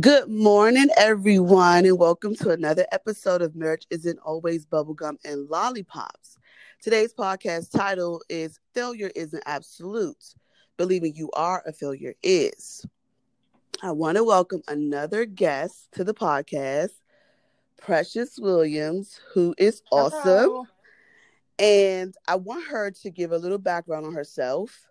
[0.00, 6.38] Good morning, everyone, and welcome to another episode of Marriage Isn't Always Bubblegum and Lollipops.
[6.80, 10.34] Today's podcast title is Failure Isn't Absolute.
[10.78, 12.86] Believing you are a failure is.
[13.82, 16.92] I want to welcome another guest to the podcast,
[17.76, 20.20] Precious Williams, who is awesome.
[20.22, 20.66] Hello.
[21.58, 24.88] And I want her to give a little background on herself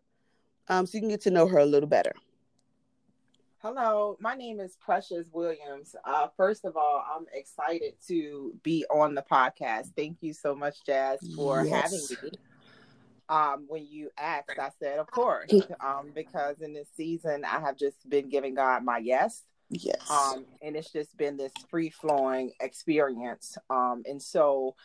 [0.68, 2.13] um, so you can get to know her a little better.
[3.64, 5.96] Hello, my name is Precious Williams.
[6.04, 9.92] Uh, first of all, I'm excited to be on the podcast.
[9.96, 11.92] Thank you so much, Jazz, for Yes.
[11.92, 12.32] having me.
[13.30, 17.78] Um, when you asked, I said, of course, um, because in this season, I have
[17.78, 19.44] just been giving God my yes.
[19.70, 20.10] Yes.
[20.10, 23.60] Um, and it's just been this free flowing experience.
[23.70, 24.76] Um, and so,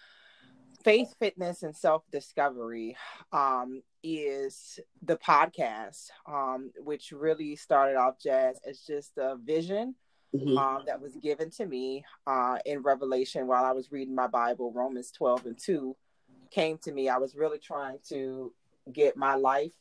[0.87, 2.97] faith, fitness, and self discovery
[3.33, 9.97] um, is the podcast, um, which really started off jazz as just a vision
[10.35, 10.57] Mhm.
[10.59, 14.71] um, that was given to me uh, in Revelation while I was reading my Bible.
[14.71, 15.97] Romans 12 and 2
[16.51, 17.09] came to me.
[17.09, 18.53] I was really trying to
[18.93, 19.73] get my life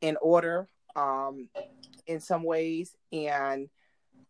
[0.00, 1.48] in order um,
[2.06, 2.96] in some ways.
[3.12, 3.68] And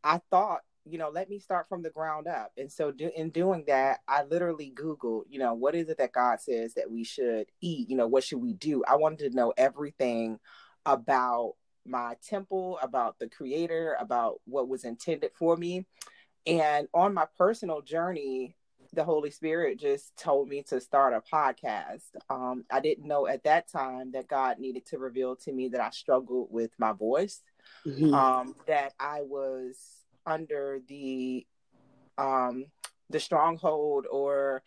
[0.04, 2.52] I thought, you know, let me start from the ground up.
[2.56, 6.12] And so, do, in doing that, I literally Googled, you know, what is it that
[6.12, 7.88] God says that we should eat?
[7.88, 8.82] You know, what should we do?
[8.86, 10.38] I wanted to know everything
[10.86, 15.86] about my temple, about the creator, about what was intended for me.
[16.46, 18.56] And on my personal journey,
[18.92, 22.04] the Holy Spirit just told me to start a podcast.
[22.30, 25.80] Um, I didn't know at that time that God needed to reveal to me that
[25.80, 27.42] I struggled with my voice,
[27.84, 28.14] Mhm.
[28.14, 29.97] um, that I was
[30.28, 31.46] under the
[32.18, 32.66] um,
[33.10, 34.62] the stronghold or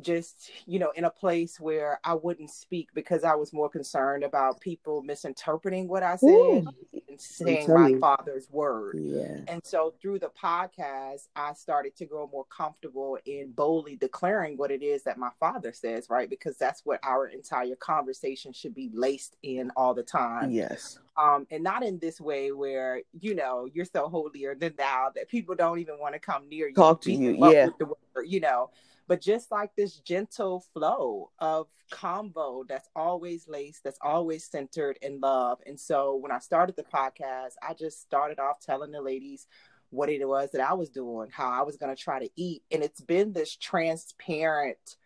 [0.00, 4.24] just you know in a place where I wouldn't speak because I was more concerned
[4.24, 6.66] about people misinterpreting what I said Ooh.
[7.08, 8.96] and saying my father's word.
[8.98, 9.38] Yeah.
[9.48, 14.70] And so through the podcast, I started to grow more comfortable in boldly declaring what
[14.70, 16.30] it is that my father says, right?
[16.30, 20.50] Because that's what our entire conversation should be laced in all the time.
[20.50, 20.98] Yes.
[21.16, 25.28] Um, and not in this way where, you know, you're so holier than thou that
[25.28, 26.74] people don't even want to come near you.
[26.74, 27.68] Talk to you, yeah.
[27.78, 28.70] the word, you know.
[29.08, 35.18] But just like this gentle flow of combo that's always laced, that's always centered in
[35.18, 35.58] love.
[35.66, 39.46] And so when I started the podcast, I just started off telling the ladies
[39.90, 42.62] what it was that I was doing, how I was going to try to eat.
[42.70, 44.96] And it's been this transparent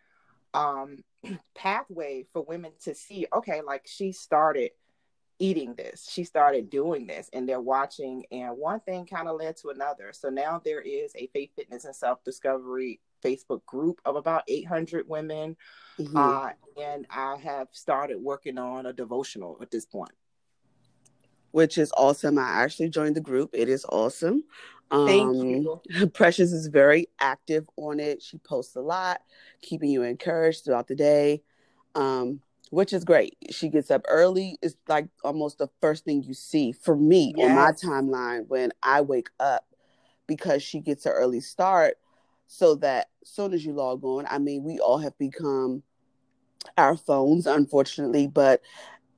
[0.52, 1.04] um,
[1.54, 4.70] pathway for women to see, okay, like she started
[5.38, 8.24] eating this, she started doing this, and they're watching.
[8.32, 10.12] And one thing kind of led to another.
[10.12, 15.08] So now there is a faith, fitness, and self discovery Facebook group of about 800
[15.08, 15.56] women.
[15.98, 16.16] Mhm.
[16.16, 20.12] Uh, and I have started working on a devotional at this point.
[21.50, 22.38] Which is awesome.
[22.38, 23.50] I actually joined the group.
[23.52, 24.44] It is awesome.
[24.90, 26.08] Um, Thank you.
[26.14, 28.22] Precious is very active on it.
[28.22, 29.20] She posts a lot,
[29.60, 31.42] keeping you encouraged throughout the day,
[31.94, 32.40] um,
[32.70, 33.36] which is great.
[33.50, 34.58] She gets up early.
[34.62, 39.02] It's like almost the first thing you see for me on my timeline when I
[39.02, 39.66] wake up
[40.26, 41.98] because she gets an early start
[42.52, 45.82] so that soon as you log on, I mean, we all have become
[46.76, 48.60] our phones, unfortunately, but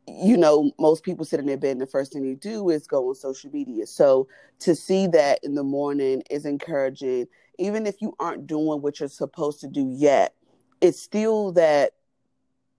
[0.06, 2.87] you know, most people sit in their bed and the first thing they do is
[2.87, 3.87] go on social media.
[3.87, 4.28] So
[4.61, 7.27] to see that in the morning is encouraging.
[7.59, 10.34] Even if you aren't doing what you're supposed to do yet,
[10.81, 11.93] it's still that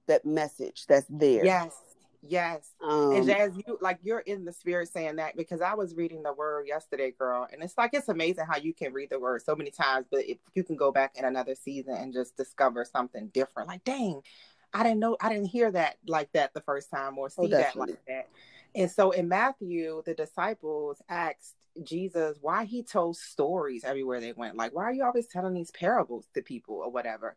[0.07, 1.43] that message that's there.
[1.43, 1.75] Yes.
[2.27, 2.71] Yes.
[2.81, 6.23] Um, and Jazz, you like you're in the spirit saying that because I was reading
[6.23, 9.41] the word yesterday, girl, and it's like it's amazing how you can read the word
[9.43, 12.83] so many times, but if you can go back in another season and just discover
[12.85, 14.21] something different, like dang,
[14.73, 17.47] I didn't know, I didn't hear that like that the first time or see Oh,
[17.47, 18.27] that like that.
[18.73, 24.57] And so in Matthew, the disciples asked Jesus why he told stories everywhere they went.
[24.57, 27.35] Like, why are you always telling these parables to people or whatever?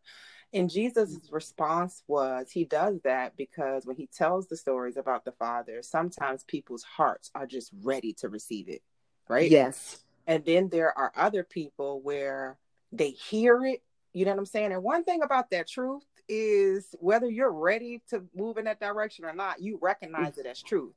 [0.52, 5.32] And Jesus' response was he does that because when he tells the stories about the
[5.32, 8.82] Father, sometimes people's hearts are just ready to receive it,
[9.28, 9.50] right?
[9.50, 10.02] Yes.
[10.26, 12.58] And then there are other people where
[12.92, 13.82] they hear it,
[14.14, 14.72] you know what I'm saying?
[14.72, 19.24] And one thing about that truth is whether you're ready to move in that direction
[19.24, 20.94] or not, you recognize it as truth.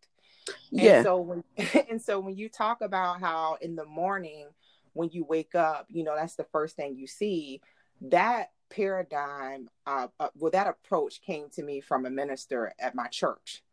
[0.48, 1.04] And Yeah.
[1.04, 1.44] so when
[1.90, 4.48] and so when you talk about how in the morning
[4.94, 7.62] when you wake up, you know, that's the first thing you see,
[8.02, 13.08] that paradigm uh, uh well that approach came to me from a minister at my
[13.08, 13.64] church.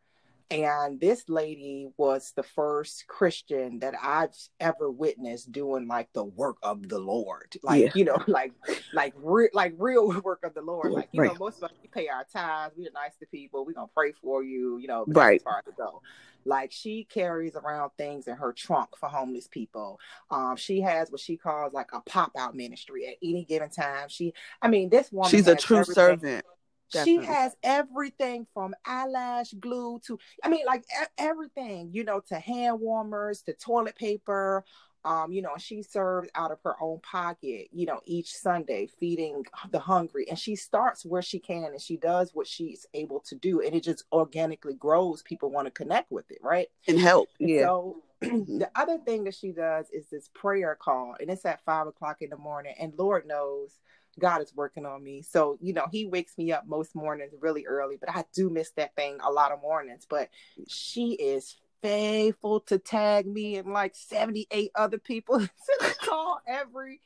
[0.51, 6.57] And this lady was the first Christian that I've ever witnessed doing like the work
[6.63, 7.91] of the Lord, like yeah.
[7.95, 8.53] you know, like
[8.95, 10.93] like re- like real work of the Lord.
[10.93, 11.33] Like you right.
[11.33, 14.13] know, most of us we pay our tithes, we're nice to people, we're gonna pray
[14.13, 15.43] for you, you know, right.
[15.43, 16.01] far to go.
[16.47, 20.01] Like she carries around things in her trunk for homeless people.
[20.31, 24.09] Um, she has what she calls like a pop out ministry at any given time.
[24.09, 25.31] She, I mean, this woman.
[25.31, 26.47] She's a true servant.
[26.93, 27.27] Definitely.
[27.27, 30.85] She has everything from eyelash glue to, I mean, like
[31.19, 34.65] everything, you know, to hand warmers to toilet paper.
[35.05, 39.45] Um, you know, she serves out of her own pocket, you know, each Sunday, feeding
[39.71, 40.27] the hungry.
[40.29, 43.61] And she starts where she can and she does what she's able to do.
[43.61, 45.23] And it just organically grows.
[45.23, 46.69] People want to connect with it, right?
[46.89, 47.29] And help.
[47.39, 47.63] Yeah.
[47.63, 48.59] So mm-hmm.
[48.59, 52.21] the other thing that she does is this prayer call, and it's at five o'clock
[52.21, 52.75] in the morning.
[52.79, 53.79] And Lord knows
[54.19, 55.23] God is working on me.
[55.23, 58.71] So, you know, he wakes me up most mornings really early, but I do miss
[58.73, 60.07] that thing a lot of mornings.
[60.09, 60.29] But
[60.69, 65.49] she is faithful to tag me and like 78 other people to
[65.81, 67.01] the call every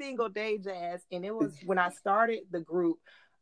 [0.00, 1.02] single day, Jazz.
[1.10, 2.98] And it was when I started the group,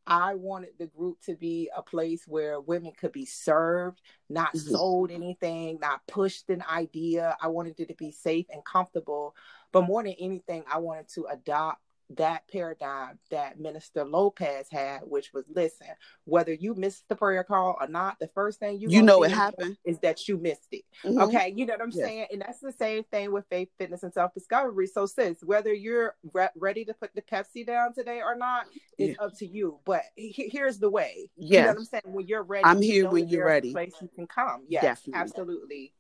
[0.06, 4.00] I wanted the group to be a place where women could be served,
[4.30, 4.74] not mm-hmm.
[4.74, 7.36] sold anything, not pushed an idea.
[7.42, 9.34] I wanted it to be safe and comfortable.
[9.72, 11.80] But more than anything, I wanted to adopt
[12.16, 15.88] that paradigm that Minister Lopez had, which was listen,
[16.24, 19.32] whether you missed the prayer call or not, the first thing you you know it
[19.32, 20.84] happened is that you missed it.
[21.04, 21.20] Mm-hmm.
[21.22, 22.06] Okay, you know what I'm yes.
[22.06, 24.86] saying, and that's the same thing with faith, fitness, and self discovery.
[24.86, 28.66] So, sis, whether you're re- ready to put the Pepsi down today or not,
[28.98, 29.24] it's yeah.
[29.24, 29.80] up to you.
[29.84, 31.30] But he- here's the way.
[31.36, 32.02] Yeah, you know what I'm saying.
[32.06, 33.72] When you're ready, I'm here when you're ready.
[33.72, 34.64] Place you can come.
[34.68, 35.20] Yes, Definitely.
[35.20, 35.92] absolutely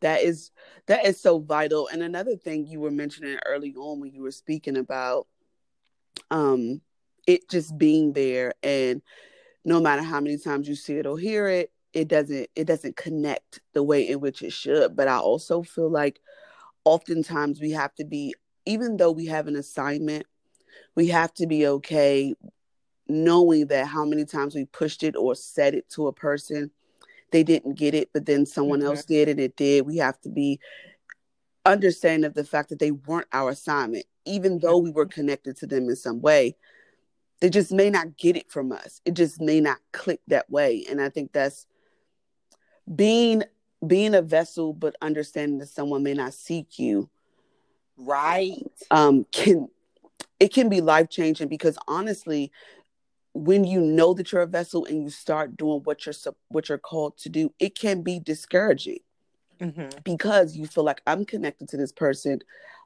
[0.00, 0.50] that is
[0.86, 1.88] that is so vital.
[1.88, 5.26] And another thing you were mentioning early on when you were speaking about
[6.30, 6.80] um
[7.26, 9.02] it just being there and
[9.64, 12.96] no matter how many times you see it or hear it it doesn't it doesn't
[12.96, 14.96] connect the way in which it should.
[14.96, 16.20] But i also feel like
[16.84, 18.34] oftentimes we have to be
[18.66, 20.26] even though we have an assignment
[20.94, 22.34] we have to be okay
[23.08, 26.70] knowing that how many times we pushed it or said it to a person
[27.30, 28.88] they didn't get it, but then someone mm-hmm.
[28.88, 29.86] else did and it did.
[29.86, 30.60] We have to be
[31.64, 35.66] understanding of the fact that they weren't our assignment, even though we were connected to
[35.66, 36.56] them in some way.
[37.40, 39.00] They just may not get it from us.
[39.04, 40.84] It just may not click that way.
[40.90, 41.66] And I think that's
[42.94, 43.44] being
[43.86, 47.08] being a vessel, but understanding that someone may not seek you.
[47.96, 48.70] Right.
[48.90, 49.68] Um, can
[50.38, 52.50] it can be life changing because honestly,
[53.32, 56.14] when you know that you're a vessel and you start doing what you're
[56.48, 58.98] what you're called to do, it can be discouraging
[59.60, 59.88] mm-hmm.
[60.04, 62.40] because you feel like I'm connected to this person,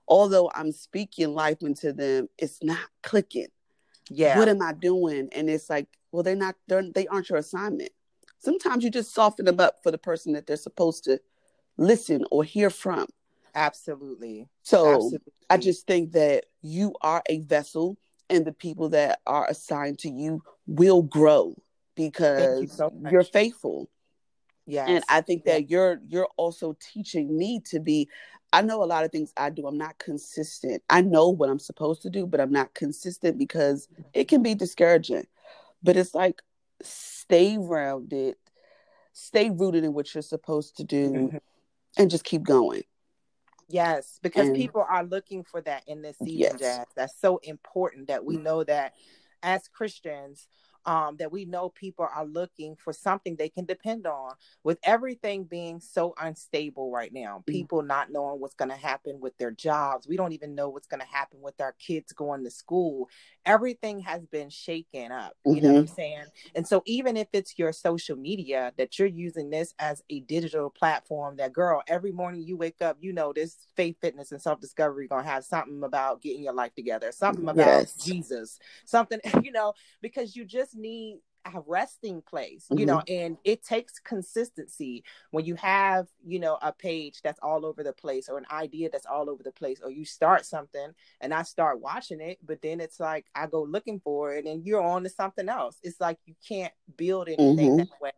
[0.07, 3.49] although I'm speaking life into them, it's not clicking.
[4.11, 5.31] Yeah, what am I doing?
[5.33, 6.57] And it's like, well, they're not.
[6.69, 7.91] They're, they aren't your assignment.
[8.39, 11.19] Sometimes you just soften them up for the person that they're supposed to
[11.79, 13.07] listen or hear from.
[13.55, 14.49] Absolutely.
[14.63, 15.33] So Absolutely.
[15.49, 17.97] I just think that you are a vessel
[18.31, 21.55] and the people that are assigned to you will grow
[21.95, 23.89] because you so you're faithful.
[24.67, 24.87] Yeah.
[24.87, 28.09] And I think that you're you're also teaching me to be
[28.53, 29.67] I know a lot of things I do.
[29.67, 30.83] I'm not consistent.
[30.89, 34.55] I know what I'm supposed to do, but I'm not consistent because it can be
[34.55, 35.27] discouraging.
[35.83, 36.41] But it's like
[36.81, 38.37] stay grounded,
[39.13, 41.37] stay rooted in what you're supposed to do, mm-hmm.
[41.99, 42.85] and just keep going.
[43.69, 46.61] Yes, because and, people are looking for that in this season, yes.
[46.61, 46.87] Jazz.
[46.95, 48.43] That's so important that we mm.
[48.43, 48.95] know that
[49.43, 50.49] as Christians,
[50.87, 54.33] um, that we know people are looking for something they can depend on.
[54.63, 57.47] With everything being so unstable right now, mm.
[57.47, 57.89] people mm-hmm.
[57.89, 61.01] not knowing what's going to happen with their jobs, we don't even know what's going
[61.01, 63.09] to happen with our kids going to school.
[63.47, 65.35] Everything has been shaken up.
[65.45, 65.63] You mm-hmm.
[65.63, 65.95] know what I'm mm-hmm.
[65.95, 66.25] saying?
[66.55, 70.71] And so, even if it's your social media that you're using this as a digital
[70.71, 74.61] platform, that girl, every morning you wake up, you know, this faith, fitness, and self
[74.61, 77.97] discovery going to have something about getting your life together, something about yes.
[77.97, 79.73] Jesus, something, you know,
[80.03, 81.19] because you just need
[81.53, 82.87] a resting place you mm-hmm.
[82.87, 87.83] know and it takes consistency when you have you know a page that's all over
[87.83, 91.35] the place or an idea that's all over the place or you start something and
[91.35, 94.83] i start watching it but then it's like i go looking for it and you're
[94.83, 97.77] on to something else it's like you can't build anything mm-hmm.
[97.77, 98.13] that way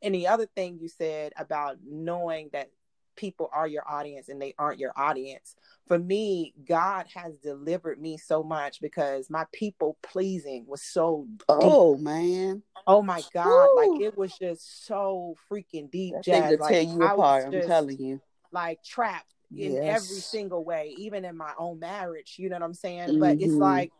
[0.00, 2.70] and the other thing you said about knowing that
[3.16, 5.56] people are your audience and they aren't your audience.
[5.86, 11.42] For me, God has delivered me so much because my people pleasing was so deep.
[11.48, 12.62] Oh man.
[12.86, 13.68] Oh my God.
[13.74, 13.92] Woo.
[13.92, 16.14] Like it was just so freaking deep.
[16.14, 16.58] That jazz.
[16.60, 18.20] like, tear you apart, I'm telling you.
[18.52, 19.96] Like trapped in yes.
[19.96, 22.36] every single way, even in my own marriage.
[22.38, 23.08] You know what I'm saying?
[23.10, 23.20] Mm-hmm.
[23.20, 23.58] But it's mm-hmm.
[23.58, 23.92] like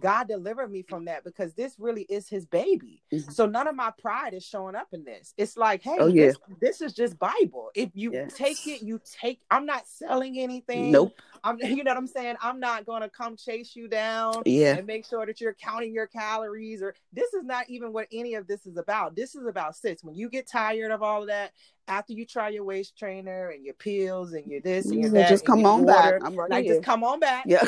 [0.00, 3.02] God delivered me from that because this really is his baby.
[3.12, 3.30] Mm-hmm.
[3.30, 5.34] So none of my pride is showing up in this.
[5.36, 6.26] It's like, hey, oh, yeah.
[6.26, 7.70] this, this is just Bible.
[7.74, 8.34] If you yes.
[8.34, 10.90] take it, you take I'm not selling anything.
[10.90, 11.12] Nope.
[11.44, 12.36] I'm you know what I'm saying?
[12.42, 14.76] I'm not gonna come chase you down yeah.
[14.76, 18.34] and make sure that you're counting your calories or this is not even what any
[18.34, 19.16] of this is about.
[19.16, 20.02] This is about sis.
[20.02, 21.52] When you get tired of all of that,
[21.88, 25.28] after you try your waist trainer and your pills and your this and your that,
[25.28, 26.28] just come on water, back.
[26.28, 26.74] I'm right like here.
[26.74, 27.44] just come on back.
[27.46, 27.64] Yeah,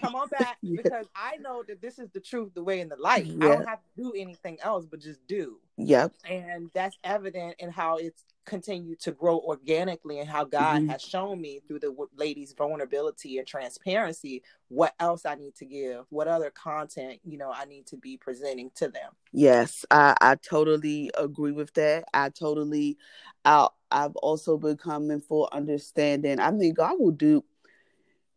[0.00, 0.80] come on back yeah.
[0.82, 3.26] because I know that this is the truth, the way in the light.
[3.26, 3.46] Yeah.
[3.46, 5.58] I don't have to do anything else but just do.
[5.76, 6.12] Yep.
[6.28, 10.90] And that's evident in how it's continued to grow organically and how God mm-hmm.
[10.90, 16.04] has shown me through the lady's vulnerability and transparency what else I need to give,
[16.10, 19.12] what other content, you know, I need to be presenting to them.
[19.32, 22.04] Yes, I, I totally agree with that.
[22.12, 22.98] I totally
[23.44, 26.40] I I've also become in full understanding.
[26.40, 27.44] I think God will do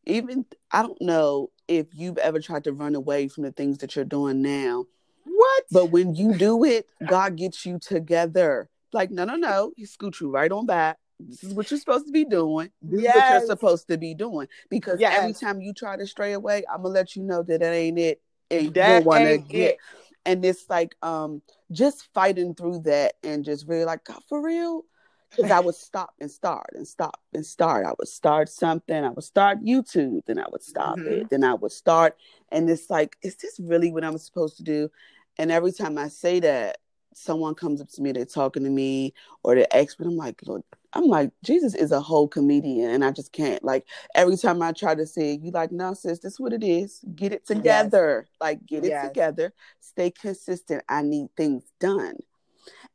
[0.06, 3.96] even I don't know if you've ever tried to run away from the things that
[3.96, 4.86] you're doing now.
[5.28, 5.64] What?
[5.72, 8.70] But when you do it, God gets you together.
[8.94, 9.74] Like, no, no, no.
[9.76, 10.98] He scoots you right on back.
[11.20, 12.70] This is what you're supposed to be doing.
[12.82, 13.16] This yes.
[13.16, 14.48] is what you're supposed to be doing.
[14.70, 15.18] Because yes.
[15.18, 18.00] every time you try to stray away, I'm gonna let you know that that ain't
[18.00, 18.22] it.
[18.52, 19.72] And that you wanna get.
[19.72, 19.78] It.
[20.26, 21.42] And it's like um
[21.72, 24.84] just fighting through that and just really like, God, for real.
[25.30, 27.86] Because I would stop and start and stop and start.
[27.86, 29.04] I would start something.
[29.04, 31.22] I would start YouTube, then I would stop mm-hmm.
[31.22, 31.30] it.
[31.30, 32.16] Then I would start.
[32.50, 34.90] And it's like, is this really what I'm supposed to do?
[35.40, 36.78] And every time I say that,
[37.18, 39.14] someone comes up to me, they're talking to me,
[39.44, 40.06] or they're expert.
[40.08, 40.64] I'm like, look,
[40.94, 43.64] I'm like, Jesus is a whole comedian, and I just can't.
[43.64, 46.64] Like every time I try to say, you like, no, sis, this is what it
[46.64, 47.04] is.
[47.16, 48.26] Get it together.
[48.26, 48.38] Yes.
[48.40, 49.04] Like, get yes.
[49.04, 49.54] it together.
[49.80, 50.84] Stay consistent.
[50.88, 52.18] I need things done.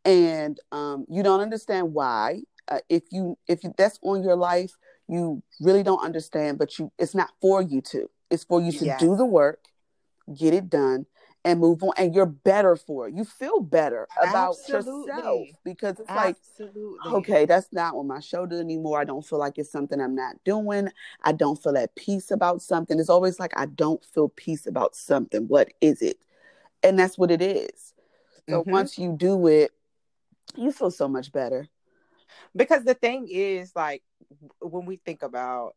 [0.05, 2.43] And um, you don't understand why.
[2.69, 4.73] Uh, if you if you that's on your life,
[5.09, 6.59] you really don't understand.
[6.59, 8.09] But you, it's not for you to.
[8.31, 9.01] It's for you to yes.
[9.01, 9.65] do the work,
[10.35, 11.07] get it done,
[11.45, 13.15] and move on and you're better for it.
[13.15, 15.13] You feel better about Absolutely.
[15.13, 16.99] yourself because it's Absolutely.
[17.05, 19.01] like okay, that's not on my shoulder anymore.
[19.01, 20.89] I don't feel like it's something I'm not doing.
[21.23, 22.99] I don't feel at peace about something.
[22.99, 25.49] It's always like I don't feel peace about something.
[25.49, 26.19] What is it?
[26.83, 27.95] And that's what it is.
[28.49, 28.71] So mm-hmm.
[28.71, 29.73] once you do it,
[30.57, 31.69] you feel so much better.
[32.55, 34.03] Because the thing is like
[34.61, 35.75] when we think about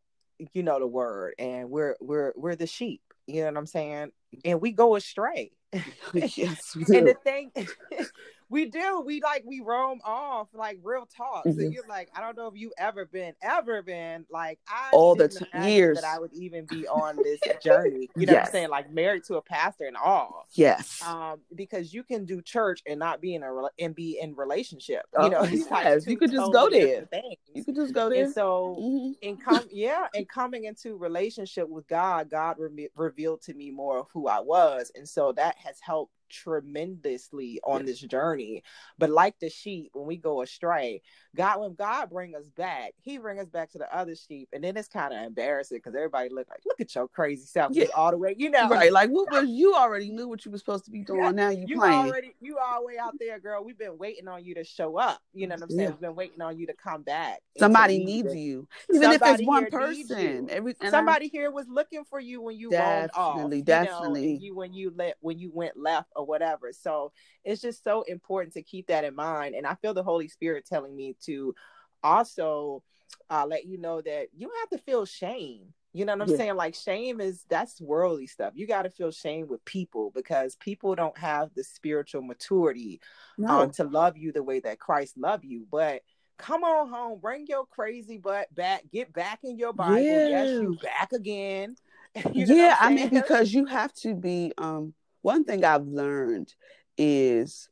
[0.54, 4.12] you know the word and we're we're we're the sheep you know what I'm saying?
[4.44, 5.52] And we go astray.
[6.14, 6.76] yes.
[6.76, 7.52] and the thing
[8.56, 9.04] we do.
[9.06, 11.46] We like we roam off like real talk.
[11.46, 11.60] Mm-hmm.
[11.60, 15.14] So you're like, I don't know if you ever been, ever been like I all
[15.14, 18.10] the t- years that I would even be on this journey.
[18.16, 18.44] You know yes.
[18.44, 18.70] what I'm saying?
[18.70, 20.48] Like married to a pastor and all.
[20.54, 21.04] Yes.
[21.06, 25.04] Um, because you can do church and not be in a and be in relationship.
[25.22, 25.70] You know, yes.
[25.70, 27.06] like you could just go there.
[27.54, 28.24] You could just go there.
[28.24, 29.12] And so, mm-hmm.
[29.22, 34.00] in come, yeah, and coming into relationship with God, God re- revealed to me more
[34.00, 38.64] of who I was, and so that has helped tremendously on this journey.
[38.98, 41.02] But like the sheep, when we go astray,
[41.36, 44.64] God, when God bring us back, He bring us back to the other sheep, and
[44.64, 47.86] then it's kind of embarrassing because everybody look like, look at your crazy self, yeah.
[47.96, 48.92] all the way, you know, right?
[48.92, 51.22] Like what was you already knew what you were supposed to be doing.
[51.22, 51.32] Yeah.
[51.32, 52.08] Now you, you playing.
[52.08, 53.64] already, you all way out there, girl.
[53.64, 55.20] We've been waiting on you to show up.
[55.34, 55.82] You know what I'm saying?
[55.82, 55.90] Yeah.
[55.90, 57.42] We've been waiting on you to come back.
[57.58, 60.50] Somebody needs you, even if it's one person.
[60.50, 63.36] Every somebody I, here was looking for you when you rolled off.
[63.36, 64.28] Definitely, definitely.
[64.28, 66.72] You, know, you when you let when you went left or whatever.
[66.72, 67.12] So
[67.44, 69.56] it's just so important to keep that in mind.
[69.56, 71.56] And I feel the Holy Spirit telling me to
[72.04, 72.84] also
[73.30, 75.74] uh, let you know that you have to feel shame.
[75.94, 76.38] You know what I'm yeah.
[76.38, 76.56] saying?
[76.56, 78.54] Like shame is that's worldly stuff.
[78.56, 83.00] You got to feel shame with people because people don't have the spiritual maturity
[83.38, 83.62] no.
[83.62, 85.66] um, to love you the way that Christ loved you.
[85.72, 86.02] But
[86.38, 90.00] come on home, bring your crazy butt back, get back in your Bible.
[90.00, 90.28] Yeah.
[90.28, 91.76] Yes, you back again.
[92.34, 94.52] you know yeah, I mean because you have to be.
[94.58, 96.54] Um, one thing I've learned
[96.98, 97.70] is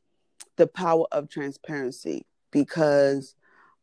[0.56, 3.36] the power of transparency because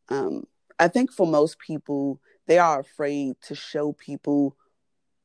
[0.08, 0.44] um,
[0.78, 4.56] I think for most people, they are afraid to show people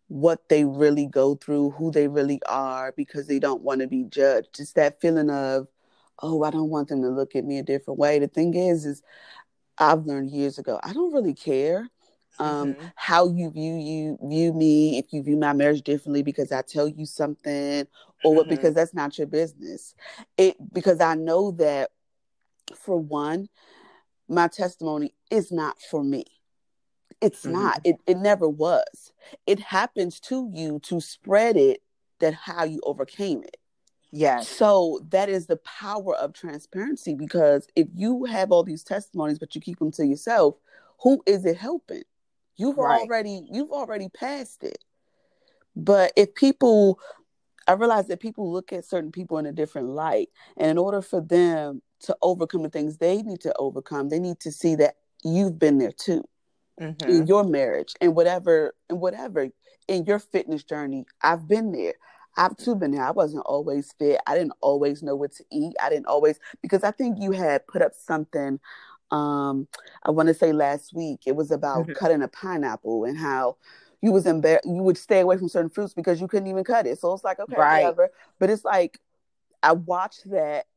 [0.08, 4.04] what they really go through, who they really are, because they don't want to be
[4.04, 4.60] judged.
[4.60, 5.68] It's that feeling of,
[6.22, 8.20] oh, I don't want them to look at me a different way.
[8.20, 9.02] The thing is, is
[9.78, 11.90] I've learned years ago, I don't really care
[12.40, 12.88] um, mm-hmm.
[12.96, 16.88] how you view you view me, if you view my marriage differently because I tell
[16.88, 17.88] you something,
[18.24, 18.50] or mm-hmm.
[18.50, 19.96] because that's not your business.
[20.38, 21.92] It because I know that
[22.76, 23.50] for one,
[24.28, 26.26] my testimony is not for me.
[27.22, 27.54] It's mm-hmm.
[27.54, 27.82] not.
[27.84, 29.12] It it never was.
[29.46, 31.82] It happens to you to spread it
[32.20, 33.58] that how you overcame it.
[34.12, 34.48] Yes.
[34.48, 39.54] So that is the power of transparency because if you have all these testimonies but
[39.54, 40.56] you keep them to yourself,
[41.02, 42.04] who is it helping?
[42.56, 43.02] You've right.
[43.02, 44.84] already you've already passed it.
[45.76, 47.00] But if people
[47.68, 50.30] I realize that people look at certain people in a different light.
[50.56, 54.40] And in order for them to overcome the things they need to overcome, they need
[54.42, 56.24] to see that you've been there too.
[56.80, 57.10] Mm-hmm.
[57.10, 59.50] In your marriage and whatever and whatever
[59.88, 61.96] in your fitness journey, I've been there.
[62.38, 63.04] I've too been there.
[63.04, 64.22] I wasn't always fit.
[64.28, 65.74] I didn't always know what to eat.
[65.82, 68.60] I didn't always because I think you had put up something
[69.10, 69.68] um
[70.04, 71.22] I want to say last week.
[71.26, 71.94] It was about mm-hmm.
[71.94, 73.58] cutting a pineapple and how
[74.02, 76.86] you was embar- you would stay away from certain fruits because you couldn't even cut
[76.86, 77.00] it.
[77.00, 77.84] So it's like, okay, right.
[77.84, 78.12] whatever.
[78.40, 79.00] But it's like
[79.64, 80.68] I watched that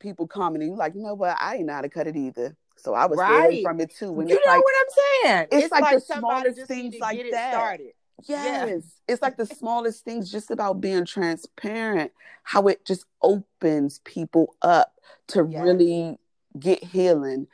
[0.00, 2.56] people commenting like, you know what, I didn't know how to cut it either.
[2.76, 3.62] So I was right.
[3.62, 4.10] from it too.
[4.10, 5.46] When you know like, what I'm saying?
[5.52, 7.52] It's, it's like, like, the smallest things like that.
[7.52, 7.92] Started.
[8.26, 8.68] Yes.
[8.68, 9.12] Yeah.
[9.12, 14.94] It's like the smallest things just about being transparent, how it just opens people up
[15.28, 15.62] to yes.
[15.62, 16.18] really
[16.58, 17.46] get healing.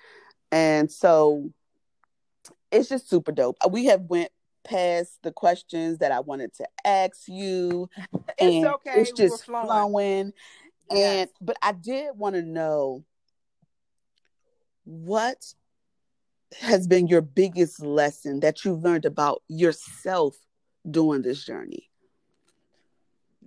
[0.52, 1.50] And so
[2.70, 3.56] it's just super dope.
[3.70, 4.30] We have went
[4.64, 7.88] past the questions that I wanted to ask you.
[8.38, 9.00] it's okay.
[9.00, 9.66] It's just flowing.
[9.66, 10.32] flowing.
[10.90, 11.28] Yes.
[11.28, 13.04] And but I did want to know
[14.84, 15.54] what
[16.60, 20.36] has been your biggest lesson that you've learned about yourself
[20.88, 21.90] during this journey?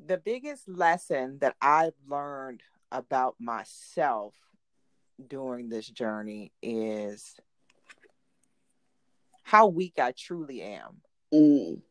[0.06, 4.34] The biggest lesson that I've learned about myself
[5.28, 7.36] during this journey is
[9.44, 11.02] how weak I truly am.
[11.34, 11.82] Mm.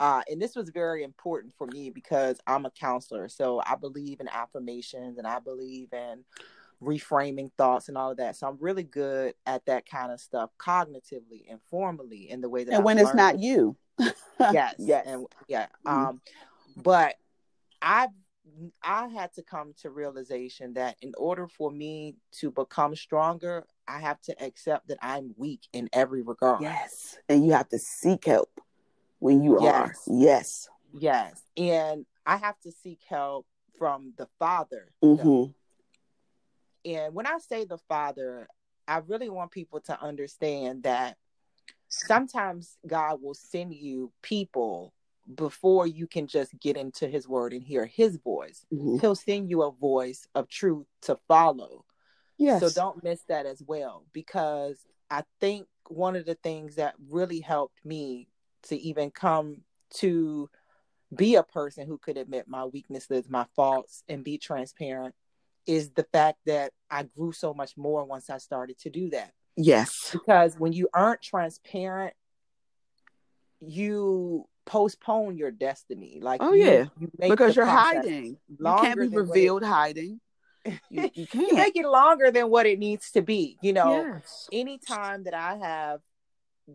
[0.00, 3.28] Uh, and this was very important for me because I'm a counselor.
[3.28, 6.24] So I believe in affirmations and I believe in
[6.82, 8.34] reframing thoughts and all of that.
[8.34, 12.64] So I'm really good at that kind of stuff cognitively and formally in the way
[12.64, 13.76] that And I've when it's not you.
[14.40, 14.74] yes.
[14.78, 15.06] Yes.
[15.06, 15.66] And yeah.
[15.86, 16.06] Mm-hmm.
[16.06, 16.20] Um
[16.78, 17.16] but
[17.82, 18.08] I've
[18.82, 24.00] I had to come to realization that in order for me to become stronger, I
[24.00, 26.62] have to accept that I'm weak in every regard.
[26.62, 27.18] Yes.
[27.28, 28.60] And you have to seek help
[29.20, 29.74] when you yes.
[29.74, 29.94] are.
[30.14, 30.68] Yes.
[30.92, 31.42] Yes.
[31.56, 33.46] And I have to seek help
[33.78, 34.92] from the Father.
[35.02, 35.52] Mm-hmm.
[36.84, 38.48] And when I say the Father,
[38.88, 41.16] I really want people to understand that
[41.88, 44.92] sometimes God will send you people
[45.34, 48.64] before you can just get into his word and hear his voice.
[48.72, 48.98] Mm-hmm.
[48.98, 51.84] He'll send you a voice of truth to follow.
[52.38, 52.60] Yes.
[52.60, 54.78] So don't miss that as well because
[55.10, 58.29] I think one of the things that really helped me
[58.64, 59.62] to even come
[59.96, 60.48] to
[61.14, 65.14] be a person who could admit my weaknesses, my faults, and be transparent
[65.66, 69.32] is the fact that I grew so much more once I started to do that.
[69.56, 70.10] Yes.
[70.12, 72.14] Because when you aren't transparent,
[73.60, 76.18] you postpone your destiny.
[76.22, 78.38] Like, oh you, yeah, you because you're hiding.
[78.48, 80.20] You can't be revealed hiding.
[80.64, 81.50] You, you can't.
[81.50, 83.58] you make it longer than what it needs to be.
[83.60, 84.48] You know, yes.
[84.52, 86.00] anytime that I have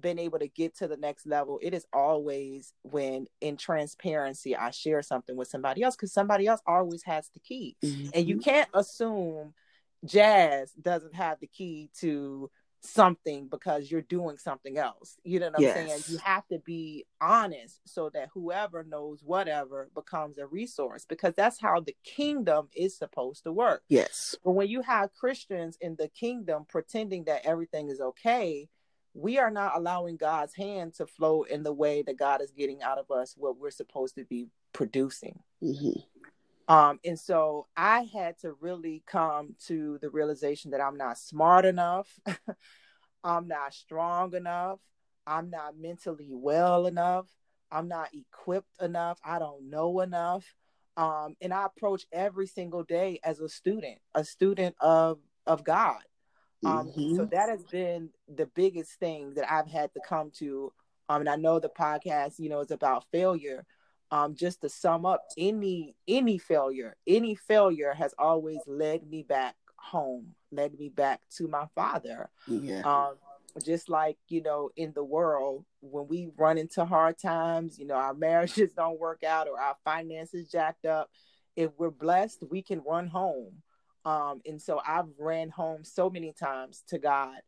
[0.02, 4.72] been able to get to the next level, it is always when in transparency I
[4.72, 7.78] share something with somebody else because somebody else always has the key.
[7.84, 8.10] Mm-hmm.
[8.14, 9.54] And you can't assume
[10.06, 12.50] Jazz doesn't have the key to
[12.86, 15.18] something because you're doing something else.
[15.24, 15.66] You know what.
[15.66, 16.04] I'm saying?
[16.08, 21.60] You have to be honest so that whoever knows whatever becomes a resource because that's
[21.60, 23.82] how the kingdom is supposed to work.
[23.90, 24.36] Yes.
[24.44, 28.70] But when you have Christians in the kingdom pretending that everything is okay,
[29.16, 32.84] we are not allowing God's hand to flow in the way that God is getting
[32.84, 35.40] out of us what we're supposed to be producing.
[35.64, 36.02] Mm-hmm.
[36.68, 41.64] Um, and so I had to really come to the realization that I'm not smart
[41.64, 42.20] enough,
[43.24, 44.80] I'm not strong enough,
[45.26, 47.28] I'm not mentally well enough,
[47.72, 50.56] I'm not equipped enough, I don't know enough.
[50.98, 56.02] Um, and I approach every single day as a student, a student of of God.
[56.64, 57.16] Um, mm-hmm.
[57.16, 60.72] So that has been the biggest thing that I've had to come to.
[61.10, 63.66] Um, and I know the podcast, you know, is about failure.
[64.12, 69.56] Um, just to sum up, any any failure, any failure has always led me back
[69.78, 72.30] home, led me back to my father.
[72.48, 72.82] Yeah.
[72.82, 73.16] Um,
[73.64, 77.96] just like you know, in the world, when we run into hard times, you know,
[77.96, 81.10] our marriages don't work out or our finances jacked up.
[81.56, 83.54] If we're blessed, we can run home.
[84.06, 87.40] Um, and so I've ran home so many times to God,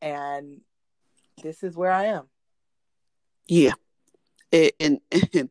[0.00, 0.60] and
[1.42, 2.28] this is where I am.
[3.48, 3.74] Yeah.
[4.52, 5.00] It, and,
[5.34, 5.50] and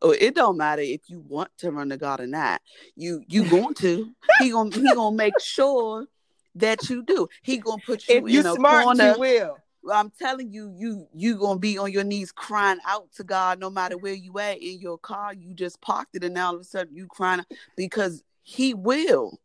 [0.00, 2.60] oh, it don't matter if you want to run to God or not.
[2.94, 4.12] You you going to.
[4.38, 6.06] he gonna he gonna make sure
[6.54, 7.28] that you do.
[7.42, 9.14] He gonna put you if you in a smart, corner.
[9.14, 9.58] You will.
[9.92, 13.70] I'm telling you, you you gonna be on your knees crying out to God, no
[13.70, 15.34] matter where you at in your car.
[15.34, 17.44] You just parked it, and now all of a sudden you crying
[17.76, 19.38] because He will.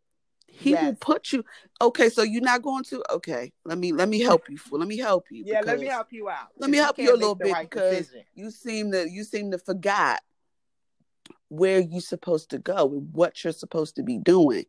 [0.62, 0.84] He yes.
[0.84, 1.44] will put you.
[1.82, 3.04] Okay, so you're not going to.
[3.12, 4.60] Okay, let me let me help you.
[4.72, 5.44] Let me help you.
[5.44, 6.50] Yeah, let me help you out.
[6.60, 8.26] Let me help you, you a little bit right because decision.
[8.36, 10.22] you seem to you seem to forgot
[11.50, 14.66] where you're supposed to go and what you're supposed to be doing.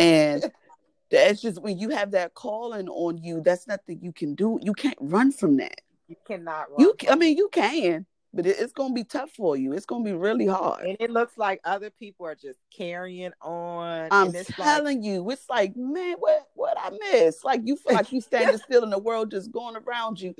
[0.00, 0.50] And
[1.10, 4.58] that's just when you have that calling on you, that's nothing you can do.
[4.60, 5.80] You can't run from that.
[6.08, 9.72] You cannot You I mean you can, but it, it's gonna be tough for you.
[9.72, 10.86] It's gonna be really hard.
[10.86, 14.08] And it looks like other people are just carrying on.
[14.10, 15.06] I'm telling like...
[15.06, 17.44] you, it's like, man, what what I miss?
[17.44, 20.34] Like you feel like you standing still in the world just going around you,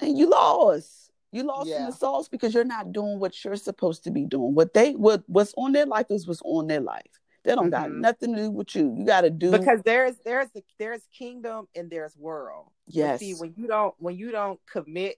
[0.00, 1.10] and you lost.
[1.32, 1.80] You lost yeah.
[1.80, 4.54] in the sauce because you're not doing what you're supposed to be doing.
[4.54, 7.20] What they what what's on their life is what's on their life.
[7.42, 7.70] They don't mm-hmm.
[7.70, 8.94] got nothing to do with you.
[8.96, 12.70] You got to do because there's there's the, there's kingdom and there's world.
[12.86, 13.14] Yes.
[13.14, 15.16] But see, when you don't when you don't commit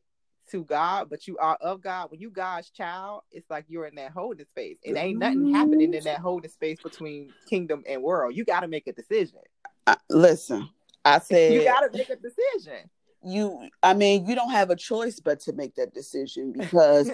[0.50, 2.10] to God, but you are of God.
[2.10, 4.78] When you God's child, it's like you're in that holding space.
[4.82, 8.36] It ain't nothing happening in that holding space between kingdom and world.
[8.36, 9.40] You got to make a decision.
[9.86, 10.68] Uh, listen,
[11.04, 12.90] I said you got to make a decision
[13.26, 17.10] you i mean you don't have a choice but to make that decision because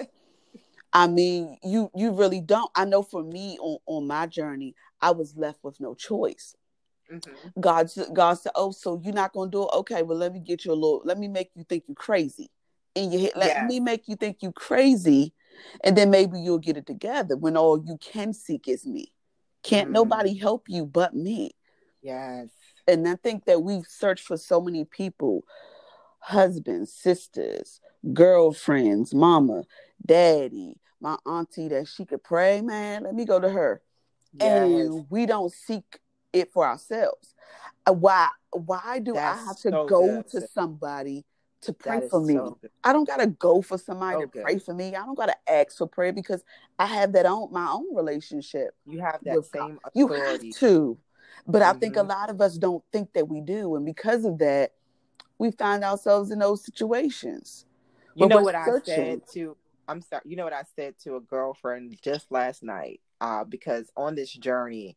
[0.93, 5.11] i mean you you really don't i know for me on, on my journey i
[5.11, 6.55] was left with no choice
[7.11, 7.61] mm-hmm.
[7.61, 10.65] god god said oh so you're not gonna do it okay well let me get
[10.65, 12.51] you a little let me make you think you're crazy
[12.95, 15.33] in your head let me make you think you crazy
[15.85, 19.13] and then maybe you'll get it together when all you can seek is me
[19.63, 19.95] can't mm-hmm.
[19.95, 21.53] nobody help you but me
[22.03, 22.49] yes
[22.89, 25.45] and i think that we've searched for so many people
[26.23, 27.81] husbands, sisters,
[28.13, 29.65] girlfriends, mama,
[30.05, 33.83] daddy, my auntie that she could pray, man, let me go to her.
[34.33, 34.49] Yes.
[34.49, 35.99] And we don't seek
[36.33, 37.35] it for ourselves.
[37.85, 40.29] Uh, why why do That's I have to so go good.
[40.29, 41.25] to somebody
[41.63, 42.35] to pray for me?
[42.35, 44.89] So I don't gotta go for somebody so to pray for me.
[44.95, 46.45] I don't gotta ask for prayer because
[46.79, 48.75] I have that own my own relationship.
[48.87, 49.93] You have that same God.
[49.95, 50.99] You have to.
[51.47, 51.77] But mm-hmm.
[51.77, 52.09] I think a mm-hmm.
[52.09, 53.75] lot of us don't think that we do.
[53.77, 54.73] And because of that,
[55.39, 57.67] we find ourselves in those situations.
[58.15, 58.95] You know what searching.
[58.95, 59.57] I said to
[59.89, 63.91] I'm sorry, you know what I said to a girlfriend just last night, uh, because
[63.97, 64.97] on this journey,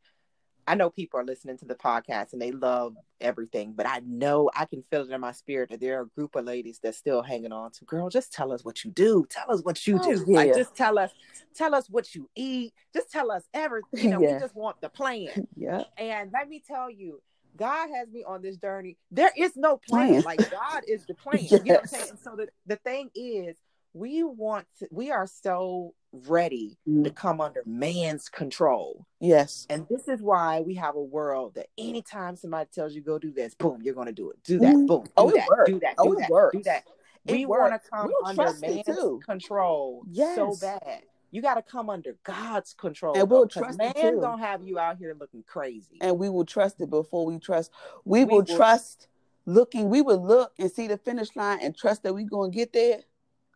[0.67, 4.49] I know people are listening to the podcast and they love everything, but I know
[4.55, 6.97] I can feel it in my spirit that there are a group of ladies that's
[6.97, 7.85] still hanging on to.
[7.85, 9.25] Girl, just tell us what you do.
[9.29, 10.25] Tell us what you oh, do.
[10.27, 10.37] Yeah.
[10.37, 11.11] Like, just tell us,
[11.53, 12.73] tell us what you eat.
[12.93, 14.05] Just tell us everything.
[14.05, 14.33] You know, yeah.
[14.33, 15.29] we just want the plan.
[15.55, 15.83] Yeah.
[15.97, 17.21] And let me tell you,
[17.55, 18.97] God has me on this journey.
[19.11, 20.21] There is no plan.
[20.21, 20.21] plan.
[20.23, 21.37] Like God is the plan.
[21.39, 21.51] yes.
[21.51, 22.17] You know what I'm saying?
[22.23, 23.55] So the, the thing is,
[23.93, 25.93] we want to, we are so
[26.27, 27.03] ready mm.
[27.03, 29.05] to come under man's control.
[29.19, 29.65] Yes.
[29.69, 33.31] And this is why we have a world that anytime somebody tells you go do
[33.31, 34.43] this, boom, you're gonna do it.
[34.43, 34.87] Do that, mm.
[34.87, 36.83] boom, do oh, that, do that, do oh, that, do that.
[37.25, 40.35] We want to come under man's control yes.
[40.35, 41.01] so bad
[41.35, 43.17] you got to come under God's control.
[43.17, 45.97] And we'll trust man don't have you out here looking crazy.
[45.99, 47.71] And we will trust it before we trust.
[48.05, 49.09] We, we will, will, trust
[49.45, 49.89] looking.
[49.89, 52.71] We will look and see the finish line and trust that we're going to get
[52.71, 53.01] there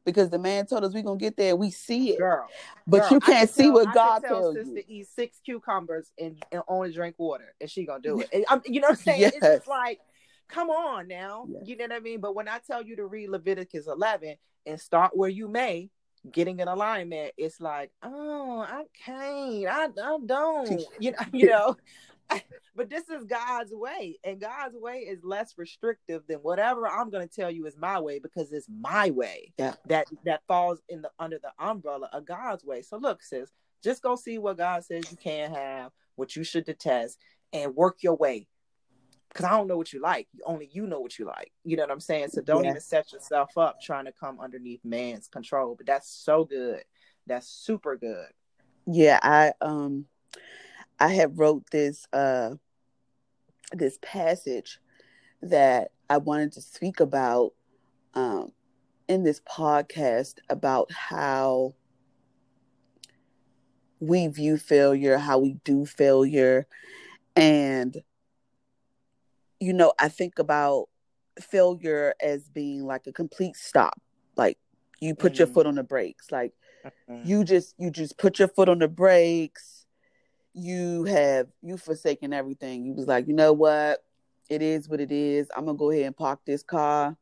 [0.10, 1.56] because the man told us we're going to get there.
[1.56, 2.20] We see it.
[2.20, 2.48] Girl,
[2.88, 4.76] but girl, you can't see tell, what God tells you.
[4.76, 8.30] to eat six cucumbers and, and, only drink water and she going to do it.
[8.32, 9.22] And, you know what I'm saying?
[9.22, 9.34] Yes.
[9.36, 10.00] It's just like,
[10.48, 11.46] come on now.
[11.50, 11.64] Yes.
[11.66, 12.20] You know what I mean?
[12.20, 15.90] But when I tell you to read Leviticus 11 and start where you may,
[16.32, 21.78] getting an alignment, it's like, oh, I can't, I, I don't, you know, you know.
[22.76, 27.28] but this is God's way, and God's way is less restrictive than whatever I'm going
[27.28, 29.54] to tell you is my way because it's my way.
[29.58, 29.76] Yeah.
[29.88, 32.82] That that falls in the under the umbrella of God's way.
[32.82, 33.52] So look, sis,
[33.84, 37.18] just go see what God says you can have, what you should detest,
[37.54, 38.48] and work your way
[39.30, 40.28] because I don't know what you like.
[40.46, 41.52] Only you know what you like.
[41.64, 42.30] You know what I'm saying?
[42.30, 42.72] So don't yeah.
[42.72, 45.76] even set yourself up trying to come underneath man's control.
[45.76, 46.84] But that's so good.
[47.28, 48.28] That's super good.
[48.88, 50.06] Yeah, I um
[51.00, 52.56] I have wrote this uh
[53.72, 54.80] this passage
[55.42, 57.54] that I wanted to speak about
[58.14, 58.52] um
[59.08, 61.74] in this podcast about how
[64.00, 66.68] we view failure, how we do failure,
[67.36, 68.02] and
[69.60, 70.88] you know, I think about
[71.40, 74.00] failure as being like a complete stop.
[74.36, 74.58] Like
[75.00, 76.32] you put mm your foot on the brakes.
[76.32, 76.54] Like
[76.86, 77.28] mm-hmm.
[77.28, 79.79] you just you just put your foot on the brakes.
[80.54, 82.86] You have you forsaken everything.
[82.86, 84.04] You was like, you know what?
[84.50, 85.48] It is what it is.
[85.56, 87.16] I'm gonna go ahead and park this car.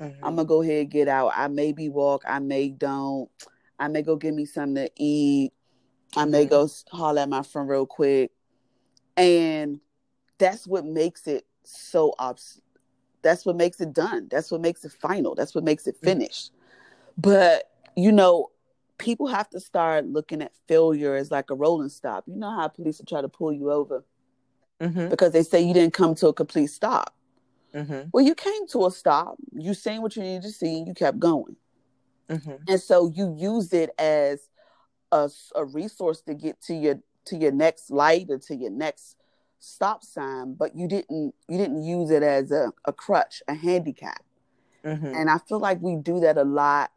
[0.00, 0.24] Mm-hmm.
[0.24, 1.32] I'm gonna go ahead and get out.
[1.34, 3.28] I maybe walk, I may don't.
[3.78, 5.52] I may go get me something to eat.
[6.16, 6.50] I may mm-hmm.
[6.50, 8.32] go holler at my friend real quick.
[9.16, 9.80] And
[10.38, 12.60] that's what makes it so obs
[13.22, 16.06] that's what makes it done that's what makes it final that's what makes it mm-hmm.
[16.06, 16.52] finished
[17.18, 18.50] but you know
[18.98, 22.68] people have to start looking at failure as like a rolling stop you know how
[22.68, 24.04] police will try to pull you over
[24.80, 25.08] mm-hmm.
[25.08, 27.14] because they say you didn't come to a complete stop
[27.74, 28.08] mm-hmm.
[28.12, 30.94] well you came to a stop you seen what you needed to see and you
[30.94, 31.56] kept going
[32.28, 32.54] mm-hmm.
[32.66, 34.48] and so you use it as
[35.12, 39.16] a, a resource to get to your to your next light or to your next
[39.60, 44.22] stop sign, but you didn't you didn't use it as a, a crutch, a handicap.
[44.84, 45.06] Mm-hmm.
[45.06, 46.90] And I feel like we do that a lot.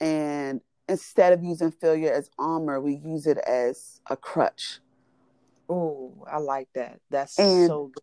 [0.00, 4.80] And instead of using failure as armor, we use it as a crutch.
[5.68, 7.00] Oh, I like that.
[7.10, 8.02] That's and so good.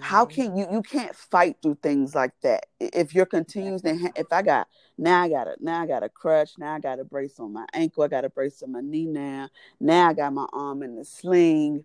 [0.00, 0.34] How mm-hmm.
[0.34, 3.80] can you you can't fight through things like that if you're continuing
[4.16, 7.00] if I got now I got a now I got a crutch now I got
[7.00, 9.48] a brace on my ankle I got a brace on my knee now
[9.80, 11.84] now I got my arm in the sling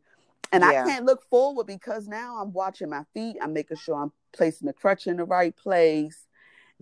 [0.51, 0.83] and yeah.
[0.83, 4.67] I can't look forward because now I'm watching my feet I'm making sure I'm placing
[4.67, 6.27] the crutch in the right place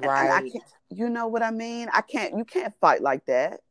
[0.02, 1.90] right and I can't, you know what I mean?
[1.94, 3.62] I can't you can't fight like that.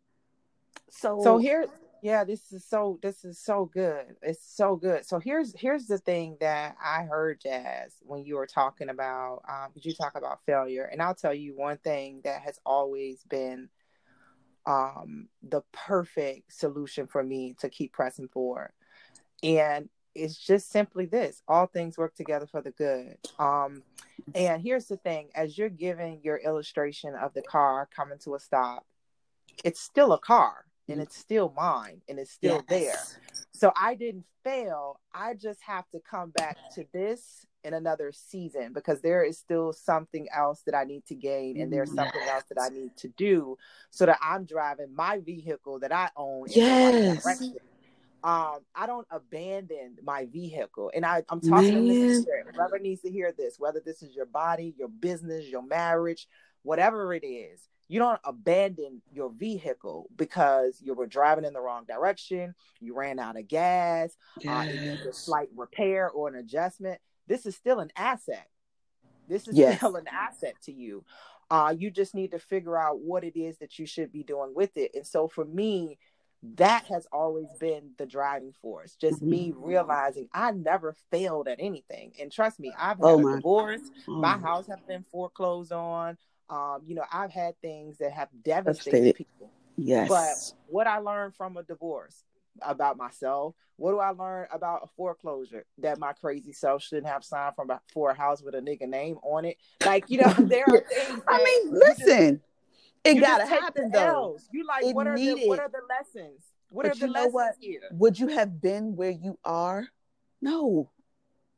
[0.91, 1.67] So so here
[2.03, 4.17] yeah this is so this is so good.
[4.23, 5.07] It's so good.
[5.07, 9.69] So here's here's the thing that i heard jazz when you were talking about um
[9.75, 10.85] you talk about failure?
[10.85, 13.69] And i'll tell you one thing that has always been
[14.67, 18.73] um the perfect solution for me to keep pressing forward.
[19.43, 23.17] And it's just simply this all things work together for the good.
[23.39, 23.83] Um
[24.35, 28.41] and here's the thing as you're giving your illustration of the car coming to a
[28.41, 28.87] stop
[29.65, 31.03] it's still a car and mm-hmm.
[31.03, 33.17] it's still mine and it's still yes.
[33.23, 33.45] there.
[33.53, 35.01] So I didn't fail.
[35.15, 39.73] I just have to come back to this in another season because there is still
[39.73, 41.99] something else that I need to gain and there's mm-hmm.
[41.99, 42.35] something yes.
[42.35, 43.59] else that I need to do
[43.91, 47.27] so that I'm driving my vehicle that I own yes.
[48.23, 51.87] Um, I don't abandon my vehicle, and I, I'm talking Man.
[51.87, 55.63] to this whoever needs to hear this, whether this is your body, your business, your
[55.63, 56.29] marriage,
[56.63, 61.85] whatever it is you don't abandon your vehicle because you were driving in the wrong
[61.87, 64.69] direction, you ran out of gas, yes.
[64.69, 67.01] uh, it needs a slight repair or an adjustment.
[67.27, 68.47] This is still an asset.
[69.29, 69.79] This is yes.
[69.79, 71.05] still an asset to you.
[71.51, 74.55] Uh, you just need to figure out what it is that you should be doing
[74.55, 74.93] with it.
[74.95, 75.99] And so for me,
[76.43, 78.97] that has always been the driving force.
[78.97, 79.31] Just mm-hmm.
[79.31, 82.13] me realizing I never failed at anything.
[82.21, 83.91] And trust me, I've oh had oh a divorce.
[84.09, 84.21] Oh.
[84.21, 86.17] My house has been foreclosed on.
[86.49, 89.51] Um, you know, I've had things that have devastated people.
[89.77, 90.09] Yes.
[90.09, 92.25] But what I learned from a divorce
[92.63, 95.65] about myself, what do I learn about a foreclosure?
[95.79, 99.19] That my crazy self shouldn't have signed from for a house with a nigga name
[99.23, 99.59] on it.
[99.85, 101.23] Like, you know, there are things.
[101.29, 102.50] I mean, listen, just,
[103.05, 103.99] it gotta happen though.
[103.99, 104.49] L's.
[104.53, 105.45] You like it what are needed.
[105.45, 106.43] the what are the lessons?
[106.69, 107.55] What but are the lessons what?
[107.61, 107.83] here?
[107.93, 109.89] Would you have been where you are?
[110.41, 110.91] No.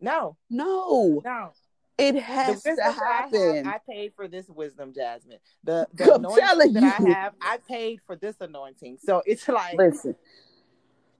[0.01, 0.37] No.
[0.51, 1.21] No.
[1.25, 1.53] No.
[1.99, 3.41] It has to happen.
[3.41, 5.39] I, have, I, paid for this wisdom, Jasmine.
[5.63, 7.07] The, the anointing that you.
[7.07, 8.99] I have, I paid for this anointing.
[9.05, 10.17] So it's like listen.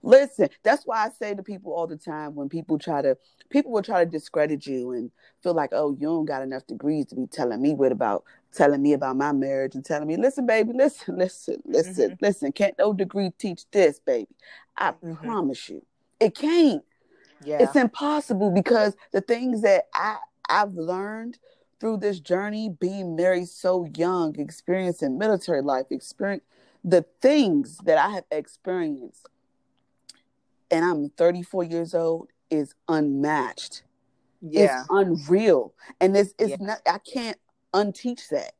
[0.03, 3.17] Listen, that's why I say to people all the time when people try to
[3.49, 5.09] people will try to discredit you and
[5.41, 8.81] feel like, oh, you don't got enough degrees to be telling me what about telling
[8.81, 12.25] me about my marriage and telling me, listen, baby, listen, listen, listen, mm-hmm.
[12.25, 12.51] listen.
[12.51, 14.27] Can't no degree teach this, baby.
[14.77, 15.13] I mm-hmm.
[15.25, 15.85] promise you.
[16.19, 16.83] It can't.
[17.45, 17.57] Yeah.
[17.61, 20.17] It's impossible because the things that I
[20.49, 21.37] I've learned
[21.79, 26.43] through this journey, being married so young, experiencing military life, experience
[26.83, 29.27] the things that I have experienced,
[30.73, 33.83] and I'm 34 years old, is unmatched.
[34.41, 34.81] Yeah.
[34.81, 35.73] It's unreal.
[36.01, 36.57] And this is yeah.
[36.59, 37.37] not I can't
[37.73, 38.53] unteach that.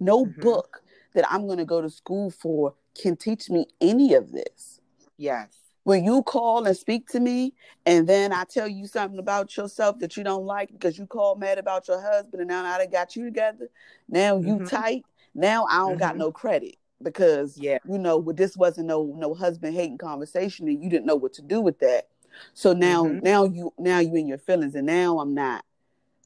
[0.00, 0.40] No mm-hmm.
[0.40, 0.82] book
[1.14, 4.80] that I'm gonna go to school for can teach me any of this.
[5.16, 7.54] Yes when you call and speak to me
[7.86, 11.40] and then I tell you something about yourself that you don't like because you called
[11.40, 13.70] mad about your husband and now I got you together,
[14.06, 14.66] now you mm-hmm.
[14.66, 16.00] tight, now I don't mm-hmm.
[16.00, 17.78] got no credit because yeah.
[17.88, 21.42] you know this wasn't no no husband hating conversation and you didn't know what to
[21.42, 22.08] do with that.
[22.54, 23.20] So now mm-hmm.
[23.20, 25.64] now you now you in your feelings and now I'm not.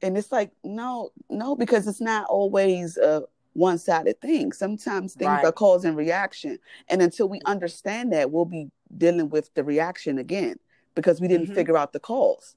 [0.02, 4.52] And it's like no no because it's not always a one sided thing.
[4.52, 5.44] Sometimes things right.
[5.44, 6.58] are cause and reaction.
[6.88, 10.56] And until we understand that, we'll be dealing with the reaction again
[10.94, 11.54] because we didn't mm-hmm.
[11.54, 12.56] figure out the cause.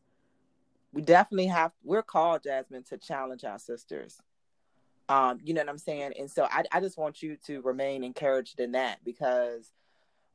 [0.93, 1.71] We definitely have.
[1.83, 4.21] We're called Jasmine to challenge our sisters.
[5.07, 6.13] Um, you know what I'm saying?
[6.17, 9.71] And so I, I just want you to remain encouraged in that because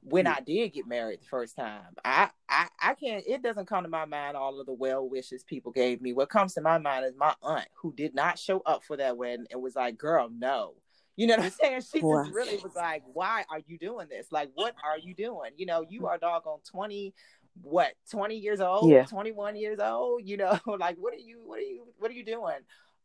[0.02, 3.84] when I did get married the first time, I, I I can't it doesn't come
[3.84, 6.12] to my mind all of the well wishes people gave me.
[6.12, 9.16] What comes to my mind is my aunt who did not show up for that
[9.16, 10.74] wedding and was like, girl, no.
[11.16, 11.80] You know what I'm saying?
[11.82, 14.28] She just really was like, Why are you doing this?
[14.30, 15.50] Like, what are you doing?
[15.56, 17.12] You know, you are doggone 20,
[17.60, 19.04] what, 20 years old, yeah.
[19.04, 22.24] 21 years old, you know, like what are you, what are you, what are you
[22.24, 22.60] doing?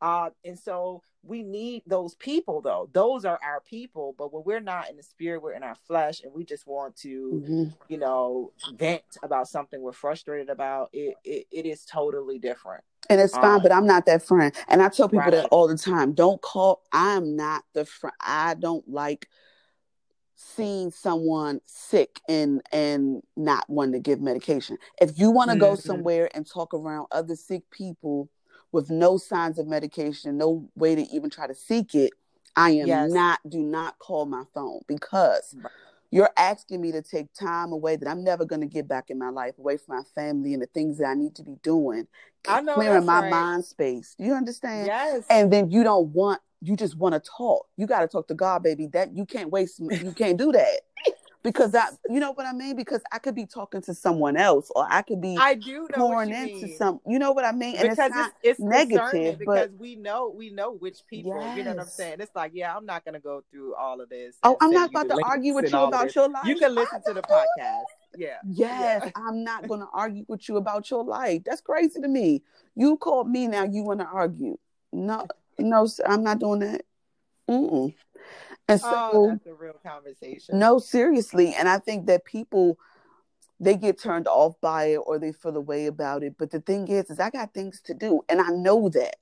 [0.06, 2.88] Uh, and so we need those people though.
[2.94, 4.14] Those are our people.
[4.16, 6.96] But when we're not in the spirit, we're in our flesh and we just want
[6.98, 7.64] to, mm-hmm.
[7.88, 12.84] you know, vent about something we're frustrated about, it, it, it is totally different.
[13.10, 14.54] And it's fine, um, but I'm not that friend.
[14.68, 15.32] And I tell people right.
[15.32, 16.14] that all the time.
[16.14, 16.84] Don't call.
[16.92, 18.16] I'm not the friend.
[18.22, 19.28] I don't like
[20.36, 24.78] seeing someone sick and and not wanting to give medication.
[25.02, 25.62] If you want to mm-hmm.
[25.62, 28.30] go somewhere and talk around other sick people
[28.76, 32.12] with no signs of medication, no way to even try to seek it,
[32.58, 33.12] I am yes.
[33.12, 35.72] not do not call my phone because right.
[36.12, 39.18] you're asking me to take time away that I'm never going to get back in
[39.18, 42.06] my life away from my family and the things that I need to be doing.
[42.48, 43.32] I know clearing my right.
[43.32, 44.14] mind space.
[44.18, 44.88] Do you understand?
[44.88, 45.24] Yes.
[45.30, 47.68] And then you don't want you just want to talk.
[47.78, 48.88] You got to talk to God, baby.
[48.88, 49.80] That you can't waste.
[49.80, 50.82] You can't do that
[51.46, 52.76] because that you know what I mean.
[52.76, 56.08] Because I could be talking to someone else, or I could be I do know
[56.08, 56.78] pouring into mean.
[56.78, 57.00] some.
[57.08, 57.76] You know what I mean?
[57.76, 61.40] And because it's, not it's, it's negative, because but we know we know which people.
[61.40, 61.58] yes.
[61.58, 62.18] You know what I'm saying?
[62.20, 64.36] It's like, yeah, I'm not gonna go through all of this.
[64.44, 66.46] Oh, I'm not about to argue with you about your life.
[66.46, 67.84] You can listen to the podcast.
[68.18, 68.38] Yeah.
[68.50, 69.12] Yes, yeah.
[69.16, 71.42] I'm not going to argue with you about your life.
[71.46, 72.44] That's crazy to me.
[72.74, 73.66] You called me now.
[73.66, 74.58] You want to argue?
[74.94, 75.28] No,
[75.60, 76.86] no, I'm not doing that.
[77.50, 77.94] Mm-mm.
[78.68, 80.58] And so oh, that's a real conversation.
[80.58, 81.54] No, seriously.
[81.54, 82.78] And I think that people
[83.60, 86.36] they get turned off by it or they feel a way about it.
[86.38, 89.16] But the thing is, is I got things to do and I know that.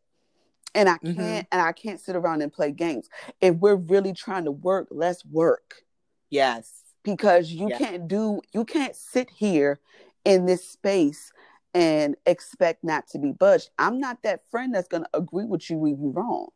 [0.75, 1.13] And I mm-hmm.
[1.13, 1.47] can't mm-hmm.
[1.51, 3.09] and I can't sit around and play games.
[3.41, 5.83] If we're really trying to work, let's work.
[6.29, 6.81] Yes.
[7.03, 7.77] Because you yes.
[7.77, 9.79] can't do you can't sit here
[10.25, 11.31] in this space
[11.75, 13.69] and expect not to be budged.
[13.77, 16.47] I'm not that friend that's gonna agree with you when you're wrong.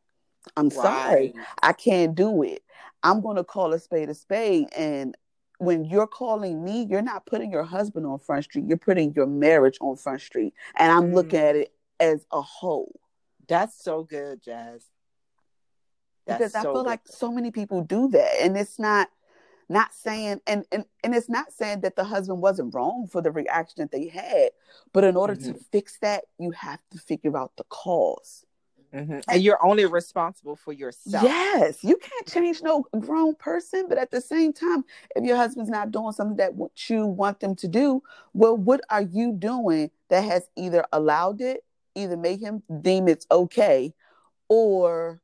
[0.55, 0.73] I'm right.
[0.73, 1.33] sorry.
[1.61, 2.63] I can't do it.
[3.03, 4.67] I'm going to call a spade a spade.
[4.75, 5.15] And
[5.59, 8.65] when you're calling me, you're not putting your husband on Front Street.
[8.67, 10.53] You're putting your marriage on Front Street.
[10.77, 11.15] And I'm mm.
[11.15, 12.99] looking at it as a whole.
[13.47, 14.83] That's so good, Jazz.
[16.25, 16.89] That's because I so feel good.
[16.89, 18.41] like so many people do that.
[18.41, 19.09] And it's not
[19.69, 23.31] not saying and, and and it's not saying that the husband wasn't wrong for the
[23.31, 24.49] reaction that they had
[24.93, 25.53] but in order mm-hmm.
[25.53, 28.45] to fix that you have to figure out the cause
[28.93, 29.19] Mm-hmm.
[29.27, 31.23] And you're only responsible for yourself.
[31.23, 35.69] Yes, you can't change no grown person, but at the same time, if your husband's
[35.69, 38.01] not doing something that what you want them to do,
[38.33, 43.27] well, what are you doing that has either allowed it, either made him deem it's
[43.29, 43.93] okay,
[44.47, 45.21] or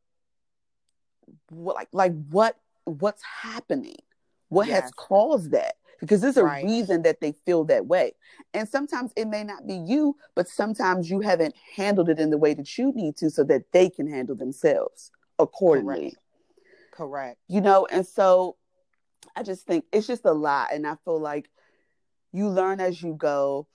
[1.51, 3.95] like like what what's happening?
[4.49, 4.83] What yes.
[4.83, 5.75] has caused that?
[5.99, 6.63] Because there's a right.
[6.63, 8.13] reason that they feel that way.
[8.53, 12.37] And sometimes it may not be you, but sometimes you haven't handled it in the
[12.37, 16.11] way that you need to so that they can handle themselves accordingly.
[16.11, 16.17] Correct.
[16.91, 17.39] Correct.
[17.47, 18.57] You know, and so
[19.35, 20.69] I just think it's just a lot.
[20.73, 21.49] And I feel like
[22.31, 23.67] you learn as you go.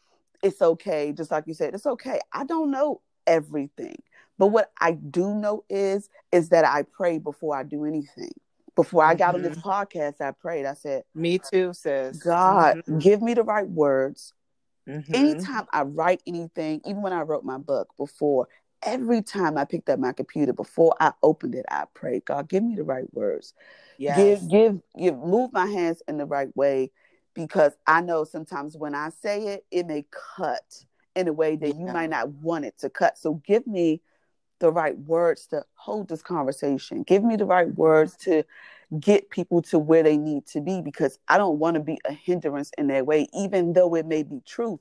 [0.42, 1.12] It's okay.
[1.12, 2.20] Just like you said, it's okay.
[2.33, 3.96] I don't know everything.
[4.38, 8.33] But what I do know is is that I pray before I do anything
[8.79, 9.35] before I got mm-hmm.
[9.35, 9.69] on this mm-hmm.
[9.69, 10.64] podcast, I prayed.
[10.64, 12.17] I said, Me too, sis.
[12.19, 12.99] God, mm-hmm.
[12.99, 14.35] give me the right words.
[14.88, 15.12] Mm-hmm.
[15.12, 18.47] Anytime I write anything, even when I wrote my book before,
[18.85, 22.62] every time I picked up my computer, before I opened it, I prayed, God, give
[22.62, 23.53] me the right words.
[23.99, 24.17] Yes.
[24.17, 26.93] Give, give, give, move my hands in the right way
[27.35, 30.85] because I know sometimes when I say it, it may cut
[31.17, 31.81] in a way that yeah.
[31.81, 33.19] you might not want it to cut.
[33.19, 34.03] So give me
[34.61, 37.03] the right words to hold this conversation.
[37.03, 38.44] Give me the right words to
[38.99, 42.12] get people to where they need to be because I don't want to be a
[42.12, 44.81] hindrance in their way, even though it may be truth.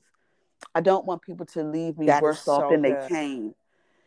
[0.74, 3.02] I don't want people to leave me that worse off than good.
[3.02, 3.54] they came.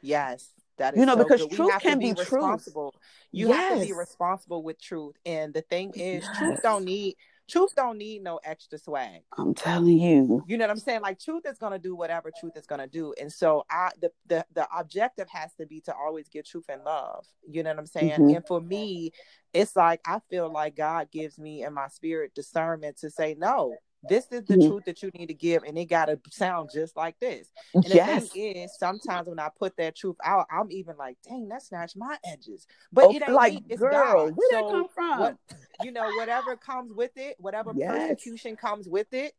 [0.02, 0.50] Yes.
[0.78, 1.52] That is you know, so because good.
[1.52, 2.92] truth can be, be responsible.
[2.92, 3.02] Truth.
[3.32, 3.70] You yes.
[3.70, 5.16] have to be responsible with truth.
[5.26, 6.38] And the thing is, yes.
[6.38, 7.16] truth don't need
[7.52, 9.22] truth don't need no extra swag.
[9.38, 10.44] I'm telling you.
[10.48, 11.02] You know what I'm saying?
[11.02, 13.14] Like truth is gonna do whatever truth is gonna do.
[13.20, 16.84] And so I the the, the objective has to be to always give truth and
[16.84, 17.26] love.
[17.48, 18.12] You know what I'm saying?
[18.12, 18.36] Mm-hmm.
[18.36, 19.12] And for me,
[19.54, 23.76] it's like I feel like God gives me in my spirit discernment to say no
[24.10, 24.68] this is the mm-hmm.
[24.68, 27.86] truth that you need to give and it got to sound just like this and
[27.86, 28.24] yes.
[28.24, 31.62] the thing is sometimes when i put that truth out i'm even like dang that
[31.62, 34.34] snatched my edges but oh, it ain't like me, it's girl God.
[34.36, 35.38] where so that come from what,
[35.84, 37.92] you know whatever comes with it whatever yes.
[37.92, 39.34] persecution comes with it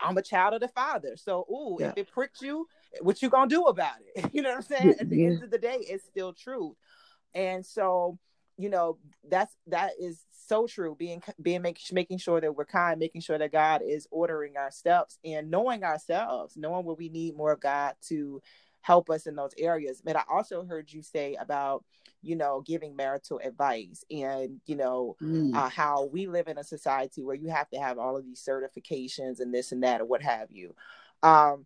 [0.00, 1.90] i'm a child of the father so ooh yeah.
[1.90, 2.66] if it pricks you
[3.00, 5.26] what you gonna do about it you know what i'm saying at the yeah.
[5.28, 6.74] end of the day it's still truth
[7.34, 8.18] and so
[8.58, 8.98] you know
[9.30, 13.38] that's that is so true being being make, making sure that we're kind making sure
[13.38, 17.60] that god is ordering our steps and knowing ourselves knowing where we need more of
[17.60, 18.42] god to
[18.80, 21.84] help us in those areas but i also heard you say about
[22.22, 25.54] you know giving marital advice and you know mm.
[25.54, 28.44] uh, how we live in a society where you have to have all of these
[28.44, 30.74] certifications and this and that or what have you
[31.22, 31.64] um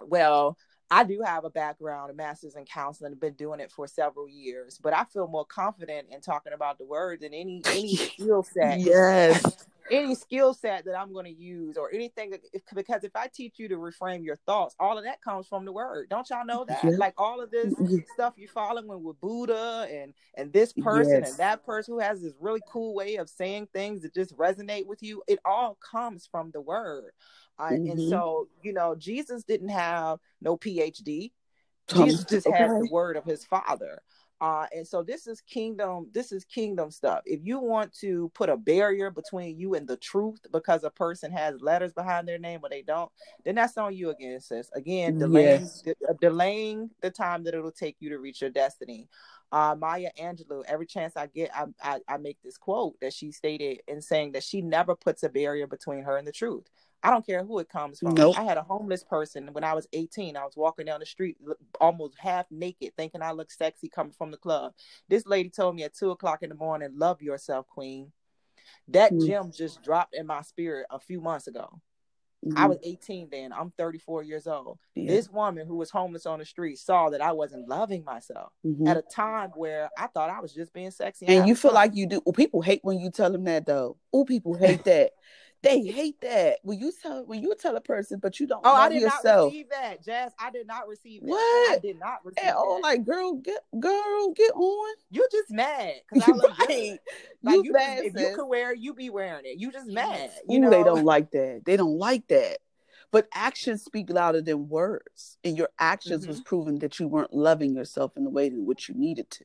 [0.00, 0.56] well
[0.90, 4.28] I do have a background, a master's in counseling, I've been doing it for several
[4.28, 8.42] years, but I feel more confident in talking about the word than any any skill
[8.42, 8.80] set.
[8.80, 9.66] Yes.
[9.90, 12.40] any skill set that I'm going to use or anything that,
[12.74, 15.72] because if I teach you to reframe your thoughts, all of that comes from the
[15.72, 16.08] word.
[16.10, 16.84] Don't y'all know that?
[16.84, 16.90] Yeah.
[16.98, 17.98] Like all of this yeah.
[18.14, 21.30] stuff you're following with Buddha and and this person yes.
[21.30, 24.86] and that person who has this really cool way of saying things that just resonate
[24.86, 27.12] with you, it all comes from the word.
[27.58, 27.90] Uh, mm-hmm.
[27.90, 31.32] And so, you know, Jesus didn't have no PhD.
[31.88, 32.56] Jesus just okay.
[32.56, 34.02] has the word of his father.
[34.40, 37.22] Uh, and so this is kingdom, this is kingdom stuff.
[37.24, 41.32] If you want to put a barrier between you and the truth because a person
[41.32, 43.10] has letters behind their name but they don't,
[43.44, 44.70] then that's on you again, sis.
[44.76, 45.82] Again, delaying yes.
[45.82, 49.08] de- uh, delaying the time that it'll take you to reach your destiny.
[49.50, 53.32] Uh, Maya Angelou, every chance I get, I, I, I make this quote that she
[53.32, 56.68] stated in saying that she never puts a barrier between her and the truth.
[57.02, 58.14] I don't care who it comes from.
[58.14, 58.38] Nope.
[58.38, 60.36] I had a homeless person when I was 18.
[60.36, 61.36] I was walking down the street
[61.80, 64.72] almost half naked, thinking I looked sexy coming from the club.
[65.08, 68.12] This lady told me at two o'clock in the morning, Love yourself, Queen.
[68.88, 69.26] That mm-hmm.
[69.26, 71.80] gem just dropped in my spirit a few months ago.
[72.46, 72.58] Mm-hmm.
[72.58, 73.52] I was 18 then.
[73.52, 74.78] I'm 34 years old.
[74.94, 75.08] Yeah.
[75.08, 78.86] This woman who was homeless on the street saw that I wasn't loving myself mm-hmm.
[78.86, 81.26] at a time where I thought I was just being sexy.
[81.26, 81.76] And, and you feel fun.
[81.76, 82.22] like you do.
[82.24, 83.96] Well, people hate when you tell them that though.
[84.12, 85.12] Oh, people hate that.
[85.62, 88.60] They hate that when you tell when you tell a person, but you don't.
[88.64, 89.24] Oh, I did yourself.
[89.24, 90.30] not receive that, Jazz.
[90.38, 91.28] I did not receive that.
[91.28, 91.76] What?
[91.76, 92.80] I did not receive At all.
[92.80, 94.94] Like, girl, get girl, get on.
[95.10, 96.98] You just mad because I look right.
[97.42, 99.58] Like you, you mad, just, if you could wear, it, you be wearing it.
[99.58, 100.30] You just mad.
[100.48, 101.62] You Ooh, know they don't like that.
[101.64, 102.58] They don't like that.
[103.10, 106.30] But actions speak louder than words, and your actions mm-hmm.
[106.30, 109.44] was proving that you weren't loving yourself in the way in which you needed to.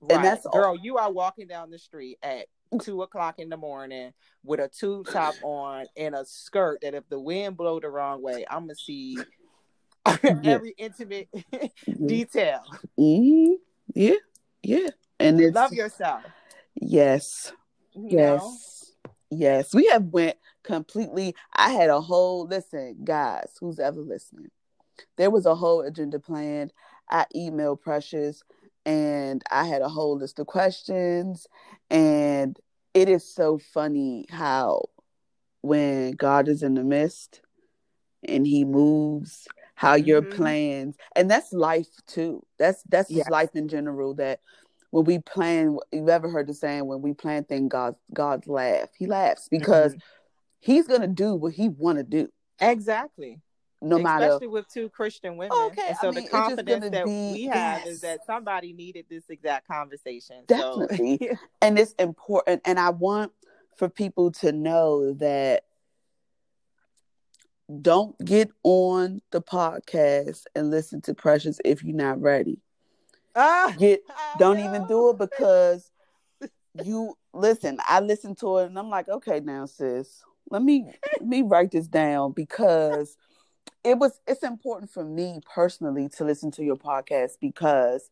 [0.00, 0.16] Right.
[0.16, 0.70] And that's girl.
[0.70, 0.78] All.
[0.78, 2.46] You are walking down the street at
[2.78, 4.12] two o'clock in the morning
[4.42, 8.22] with a tube top on and a skirt that if the wind blow the wrong
[8.22, 9.18] way, I'm gonna see
[10.44, 12.06] every intimate mm-hmm.
[12.06, 12.62] detail.
[12.98, 13.52] Mm-hmm.
[13.94, 14.14] Yeah,
[14.62, 16.22] yeah, and it's, love yourself.
[16.74, 17.52] Yes,
[17.94, 18.56] you yes, know?
[19.30, 19.74] yes.
[19.74, 21.34] We have went completely.
[21.54, 23.52] I had a whole listen, guys.
[23.60, 24.50] Who's ever listening?
[25.16, 26.72] There was a whole agenda planned.
[27.10, 28.42] I emailed Precious
[28.86, 31.46] and I had a whole list of questions.
[31.90, 32.58] And
[32.94, 34.84] it is so funny how
[35.62, 37.42] when God is in the midst
[38.26, 40.06] and he moves, how mm-hmm.
[40.06, 42.42] your plans and that's life too.
[42.58, 43.20] That's that's yes.
[43.20, 44.40] just life in general that
[44.90, 48.88] when we plan you've ever heard the saying when we plan things God God's laugh.
[48.96, 50.00] He laughs because mm-hmm.
[50.60, 52.28] he's gonna do what he wanna do.
[52.60, 53.40] Exactly
[53.84, 55.56] no matter especially with two Christian women.
[55.66, 57.86] Okay, and so I mean, the confidence that be, we have yes.
[57.86, 60.44] is that somebody needed this exact conversation.
[60.46, 61.36] Definitely, so.
[61.62, 62.62] and it's important.
[62.64, 63.32] And I want
[63.76, 65.64] for people to know that
[67.80, 72.58] don't get on the podcast and listen to Precious if you're not ready.
[73.34, 74.02] Ah, get
[74.38, 75.90] don't even do it because
[76.84, 77.78] you listen.
[77.86, 80.86] I listen to it and I'm like, okay, now sis, let me
[81.20, 83.16] let me write this down because
[83.82, 88.10] it was it's important for me personally to listen to your podcast because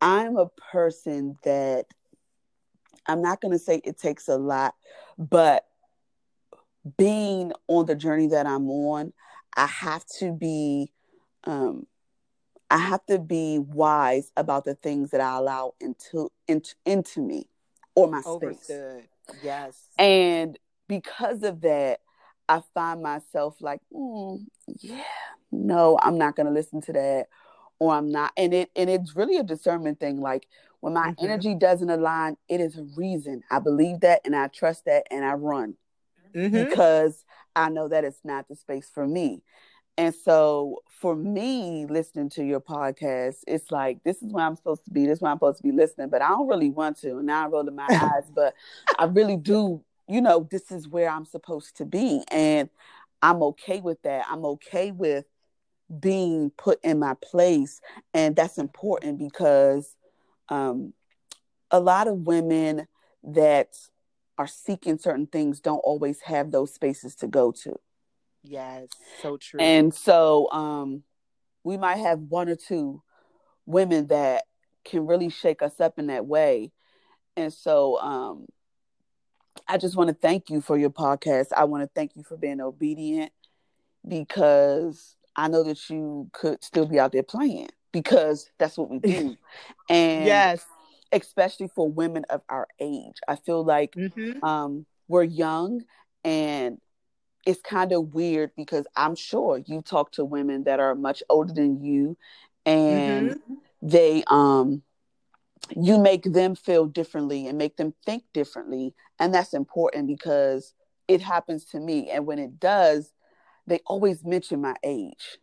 [0.00, 1.86] I'm a person that
[3.06, 4.74] I'm not going to say it takes a lot,
[5.18, 5.66] but
[6.96, 9.12] being on the journey that I'm on,
[9.56, 10.92] I have to be
[11.44, 11.86] um
[12.70, 17.48] I have to be wise about the things that I allow into into, into me
[17.94, 18.56] or my Overstood.
[18.56, 19.38] space.
[19.42, 19.82] Yes.
[19.98, 20.58] And
[20.88, 22.00] because of that,
[22.48, 24.44] I find myself like, mm,
[24.80, 25.02] yeah,
[25.50, 27.26] no, I'm not going to listen to that,
[27.78, 28.32] or I'm not.
[28.36, 30.20] And it and it's really a discernment thing.
[30.20, 30.46] Like
[30.80, 31.24] when my mm-hmm.
[31.24, 33.42] energy doesn't align, it is a reason.
[33.50, 35.76] I believe that, and I trust that, and I run
[36.34, 36.64] mm-hmm.
[36.64, 37.24] because
[37.54, 39.42] I know that it's not the space for me.
[39.98, 44.84] And so for me, listening to your podcast, it's like this is where I'm supposed
[44.84, 45.06] to be.
[45.06, 47.16] This is where I'm supposed to be listening, but I don't really want to.
[47.16, 48.54] And now I'm rolling my eyes, but
[48.98, 52.22] I really do you know, this is where I'm supposed to be.
[52.30, 52.70] And
[53.22, 54.26] I'm okay with that.
[54.28, 55.24] I'm okay with
[56.00, 57.80] being put in my place.
[58.14, 59.96] And that's important because
[60.48, 60.92] um,
[61.70, 62.86] a lot of women
[63.24, 63.76] that
[64.38, 67.76] are seeking certain things don't always have those spaces to go to.
[68.42, 68.88] Yes,
[69.22, 69.60] so true.
[69.60, 71.02] And so um,
[71.64, 73.02] we might have one or two
[73.64, 74.44] women that
[74.84, 76.70] can really shake us up in that way.
[77.36, 78.46] And so um,
[79.68, 81.48] I just want to thank you for your podcast.
[81.56, 83.32] I want to thank you for being obedient
[84.06, 88.98] because I know that you could still be out there playing because that's what we
[88.98, 89.36] do.
[89.88, 90.64] and yes,
[91.12, 94.44] especially for women of our age, I feel like mm-hmm.
[94.44, 95.82] um, we're young
[96.24, 96.78] and
[97.44, 101.52] it's kind of weird because I'm sure you talk to women that are much older
[101.52, 102.16] than you
[102.64, 103.54] and mm-hmm.
[103.82, 104.82] they um
[105.76, 110.74] you make them feel differently and make them think differently and that's important because
[111.08, 112.10] it happens to me.
[112.10, 113.12] And when it does
[113.68, 115.38] they always mention my age.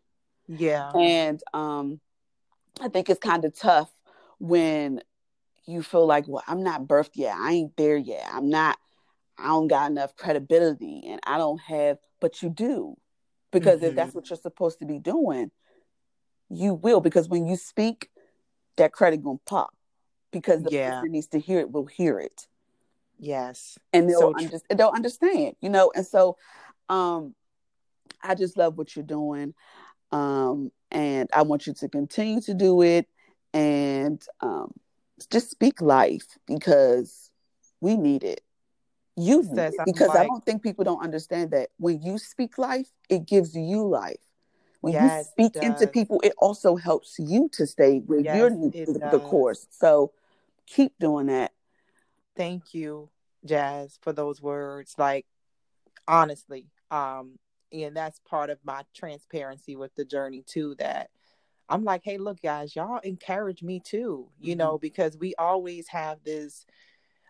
[0.48, 0.92] Yeah.
[0.96, 2.00] and um
[2.82, 3.92] i think it's kind of tough
[4.40, 5.02] when
[5.66, 7.36] you feel like well i'm not birthed yet.
[7.38, 8.26] I ain't there yet.
[8.32, 8.78] I'm not
[9.38, 12.96] i don't got enough credibility and i don't have but you do.
[13.52, 13.96] Because if Mhm.
[13.96, 15.52] that's what you're supposed to be doing
[16.50, 17.02] you will.
[17.02, 18.10] Because when you speak
[18.78, 19.74] that credit gonna pop.
[20.32, 20.92] Because the Yeah.
[20.92, 22.48] person needs to hear it will hear it
[23.20, 23.78] Yes.
[23.94, 26.38] and they'll, So under- they'll understand you know and so
[26.90, 27.34] um
[28.22, 29.54] i just love what you're doing
[30.12, 33.08] um and i want you to continue to do it
[33.54, 34.72] and um
[35.32, 37.32] just speak life because
[37.82, 38.42] we need it.
[39.16, 42.90] You need it because i don't think people don't understand that when you speak life
[43.10, 44.18] it gives you life.
[44.82, 48.36] When you Yes, it speak into people it also helps you to stay where Yes,
[48.36, 49.68] you're to the course.
[49.70, 50.12] So
[50.66, 51.52] keep doing that
[52.36, 53.10] thank you
[53.46, 54.96] jazz for those words.
[54.98, 55.26] Like
[56.08, 57.38] honestly um
[57.72, 61.10] and that's part of my transparency with the journey too that
[61.70, 64.58] i'm like hey look guys y'all encourage me too you Mhm.
[64.60, 66.66] know because we always have this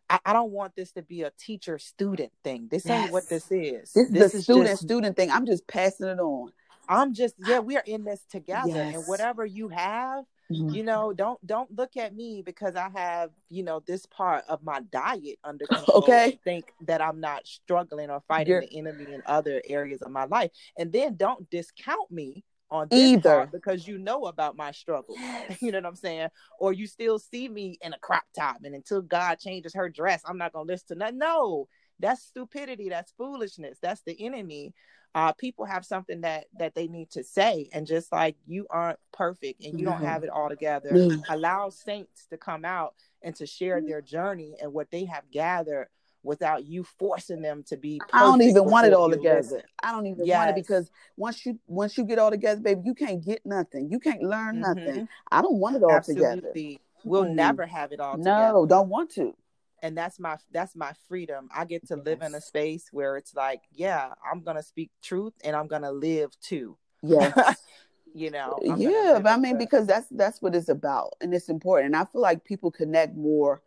[0.09, 2.67] I, I don't want this to be a teacher student thing.
[2.69, 3.93] This ain't what this is.
[3.93, 5.31] This, is the student student thing.
[5.31, 6.51] I'm just passing it on.
[6.89, 10.73] I'm just yeah we are in this together and whatever you have Mhm.
[10.73, 14.63] you know don't don't look at me because i have you know this part of
[14.63, 16.39] my diet under control Okay.
[16.43, 20.25] think that i'm not struggling or fighting You're- the enemy in other areas of my
[20.25, 23.21] life and then don't discount me on this Either.
[23.29, 25.15] part because you know about my struggle
[25.61, 26.27] you know what i'm saying
[26.59, 30.21] or you still see me in a crop top and until god changes her dress
[30.25, 31.67] i'm not gonna listen to nothing no
[31.99, 34.73] that's stupidity that's foolishness that's the enemy
[35.15, 38.99] uh, people have something that that they need to say and just like you aren't
[39.11, 41.23] perfect and you don't have it all together No.
[41.29, 45.87] allow saints to come out and to share their journey and what they have gathered
[46.23, 49.37] without you forcing them to be perfect I don't even want it all together.
[49.37, 49.61] listen.
[49.83, 52.95] I don't even want it because once you once you get all together, baby, you
[52.95, 53.89] can't get nothing.
[53.91, 54.61] You can't learn Mhm.
[54.61, 55.09] nothing.
[55.29, 56.31] I don't want it all together.
[56.37, 57.35] absolutely we'll Mm-mm.
[57.35, 59.35] never have it all No, together don't want to.
[59.83, 63.35] And that's my that's my freedom i get to live in a space where it's
[63.35, 67.57] like yeah i'm gonna speak truth and i'm gonna live too Yes.
[68.15, 71.33] you know I'm yeah, but I mean but- because that's that's what it's about and
[71.33, 71.87] it's important.
[71.87, 73.61] And I feel like people connect more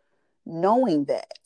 [0.45, 1.37] knowing that.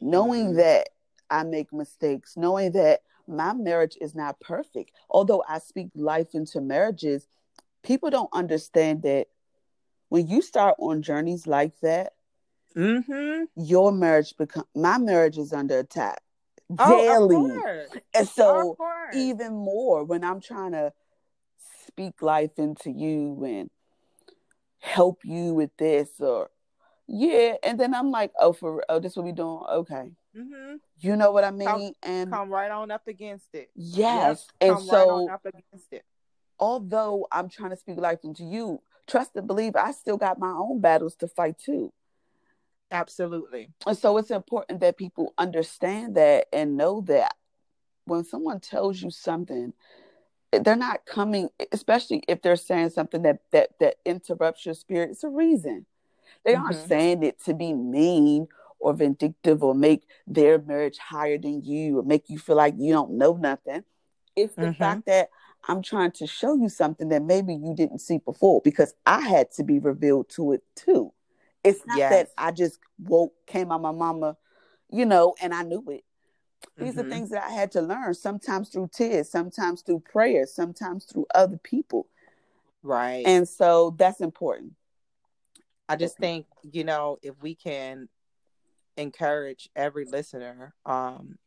[0.00, 0.56] Knowing Mhm.
[0.56, 0.88] that
[1.30, 4.90] I make mistakes, knowing that my marriage is not perfect.
[5.10, 7.28] Although I speak life into marriages,
[7.84, 9.28] people don't understand that
[10.08, 12.14] when you start on journeys like that,
[12.74, 13.46] Mhm.
[13.56, 16.22] your marriage become my marriage is under attack
[16.78, 17.36] Oh, daily.
[17.36, 18.02] of.
[18.14, 18.76] And so
[19.12, 20.92] even more when I'm trying to
[21.86, 23.70] speak life into you and
[24.78, 26.50] help you with this or
[27.06, 29.62] yeah, and then I'm like, oh, for oh, this what we doing?
[29.68, 30.80] Okay, Mhm.
[31.00, 31.66] you know what I mean?
[31.68, 33.70] Come- and Come right on up against it.
[33.74, 36.04] yes, Yep, and Come right so up against it.
[36.58, 40.50] although I'm trying to speak life into you, trust and believe I still got my
[40.52, 41.92] own battles to fight too.
[42.92, 43.70] Absolutely.
[43.86, 47.34] And so it's important that people understand that and know that
[48.04, 49.72] when someone tells you something,
[50.52, 55.10] they're not coming, especially if they're saying something that that that interrupts your spirit.
[55.10, 55.86] It's a reason.
[56.44, 56.88] They aren't Mhm.
[56.88, 62.02] saying it to be mean or vindictive or make their marriage higher than you or
[62.02, 63.84] make you feel like you don't know nothing.
[64.36, 64.76] It's the Mhm.
[64.78, 65.30] fact that
[65.68, 69.52] I'm trying to show you something that maybe you didn't see before because I had
[69.52, 71.12] to be revealed to it too.
[71.64, 72.10] It's not Yes.
[72.10, 74.36] that I just woke, came out my mama,
[74.90, 76.04] you know, and I knew it.
[76.76, 77.10] These are Mhm.
[77.10, 81.58] things that I had to learn, sometimes through tears, sometimes through prayer, sometimes through other
[81.58, 82.08] people.
[82.82, 83.26] Right.
[83.26, 84.74] And so that's important.
[85.88, 88.08] I just think, you know, if we can
[88.96, 91.38] encourage every listener, um,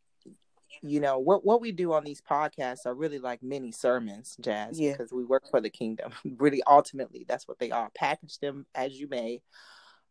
[0.82, 4.80] you know, what what we do on these podcasts are really like mini sermons, Jazz,
[4.80, 4.92] Yeah.
[4.92, 6.12] because we work for the kingdom.
[6.38, 7.90] really, ultimately, that's what they are.
[7.96, 9.42] Package them as you may.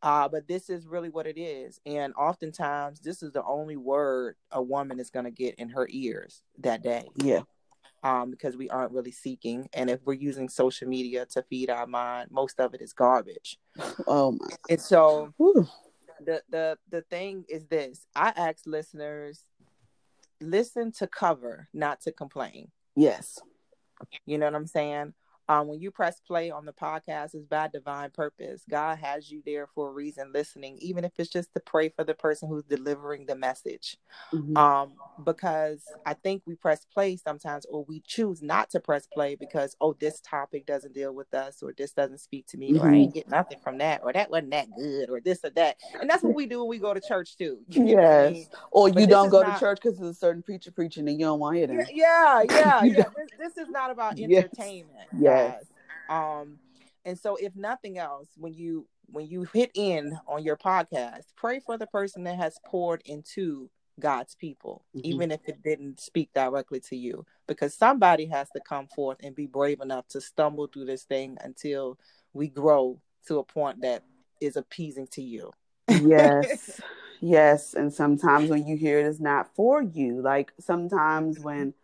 [0.05, 1.81] Uh, but this is really what it is.
[1.87, 5.89] And oftentimes, this is the only word a woman is going to get in her
[5.91, 7.41] ears that day Yeah.
[8.03, 9.67] um, because we aren't really seeking.
[9.73, 13.59] And if we're using social media to feed our mind, most of it is garbage.
[14.07, 14.47] Oh my.
[14.69, 15.67] And so, Whew.
[16.25, 19.45] the the the thing is this i ask listeners
[20.41, 23.39] listen to cover not to complain Yes.
[24.27, 25.13] you know what i'm saying
[25.49, 28.63] Um, when you press play on the podcast, it's by divine purpose.
[28.69, 32.05] God has you there for a reason, listening, even if it's just to pray for
[32.05, 33.99] the person who's delivering the message.
[34.33, 34.57] Mm-hmm.
[34.57, 34.93] Um,
[35.25, 39.77] because I think we press play sometimes, or we choose not to press play because
[39.81, 42.81] oh, this topic doesn't deal with us, or this doesn't speak to me, mm-hmm.
[42.81, 42.95] or I mm-hmm.
[42.95, 45.77] ain't get nothing from that, or that wasn't that good, or this or that.
[46.01, 47.59] And that's what we do when we go to church too.
[47.69, 48.47] yes, I mean?
[48.71, 49.55] or you don't go not...
[49.55, 51.87] to church because there's a certain preacher preaching and you don't want to hear them.
[51.93, 52.85] Yeah, yeah, yeah.
[52.85, 52.95] yeah.
[52.95, 55.09] This, this, is not about entertainment.
[55.37, 55.65] Yes.
[56.09, 56.59] Um,
[57.05, 61.61] and so if nothing else, when you when you hit in on your podcast, pray
[61.61, 63.71] for the person that has poured into
[64.01, 65.07] God's people, mm-hmm.
[65.07, 69.35] even if it didn't speak directly to you, because somebody has to come forth and
[69.35, 71.99] be brave enough to stumble through this thing until
[72.33, 74.03] we grow to a point that
[74.41, 75.51] is appeasing to you.
[75.89, 76.81] yes,
[77.21, 77.75] yes.
[77.75, 81.75] And sometimes when you hear it is not for you, like sometimes when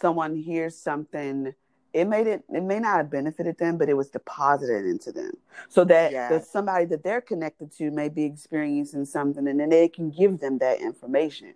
[0.00, 1.54] someone hears something
[1.92, 5.32] it made it it may not have benefited them but it was deposited into them.
[5.68, 6.30] So that yes.
[6.30, 10.40] the somebody that they're connected to may be experiencing something and then they can give
[10.40, 11.54] them that information.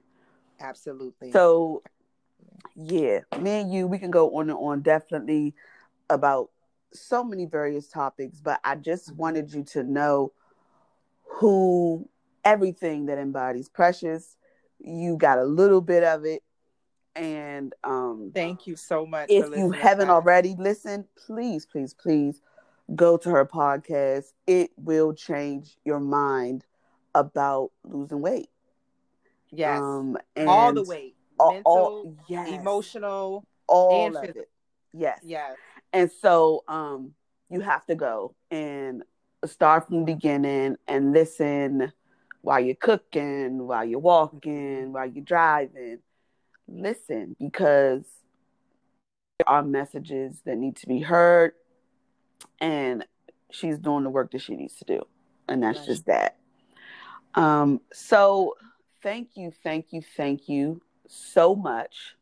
[0.60, 1.32] Absolutely.
[1.32, 1.82] So
[2.74, 5.54] yeah me and you we can go on and on definitely
[6.10, 6.50] about
[6.92, 10.32] so many various topics but i just wanted you to know
[11.26, 12.08] who
[12.46, 14.36] everything that embodies precious.
[14.78, 16.42] You got a little bit of it
[17.16, 19.28] and um, thank you so much.
[19.28, 19.52] For listening.
[19.52, 22.40] If you haven't already listened, please, please, please
[22.94, 24.32] go to her podcast.
[24.46, 26.64] It will change your mind
[27.14, 28.50] about losing weight.
[29.50, 29.80] Yes.
[29.80, 31.16] Um, all the weight.
[31.38, 32.48] All, Mental, all, yes.
[32.48, 34.48] emotional, all of it.
[34.92, 35.20] Yes.
[35.22, 35.56] Yes.
[35.92, 37.12] And so um
[37.50, 39.02] you have to go and
[39.44, 41.92] start from the beginning and listen
[42.40, 45.98] while you're cooking, while you're walking, while you're driving
[46.68, 48.04] listen because
[49.38, 51.52] there are messages that need to be heard
[52.60, 53.04] and
[53.50, 55.02] she's doing the work that she needs to do
[55.48, 55.86] and that's right.
[55.86, 56.36] just that.
[57.34, 58.56] Um so
[59.02, 62.16] thank you thank you thank you so much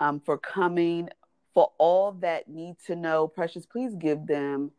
[0.00, 1.08] um for coming.
[1.54, 4.70] For all that need to know precious please give them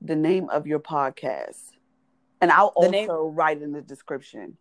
[0.00, 1.60] the name of your podcast.
[2.40, 4.56] And i'll the also name- write in the description.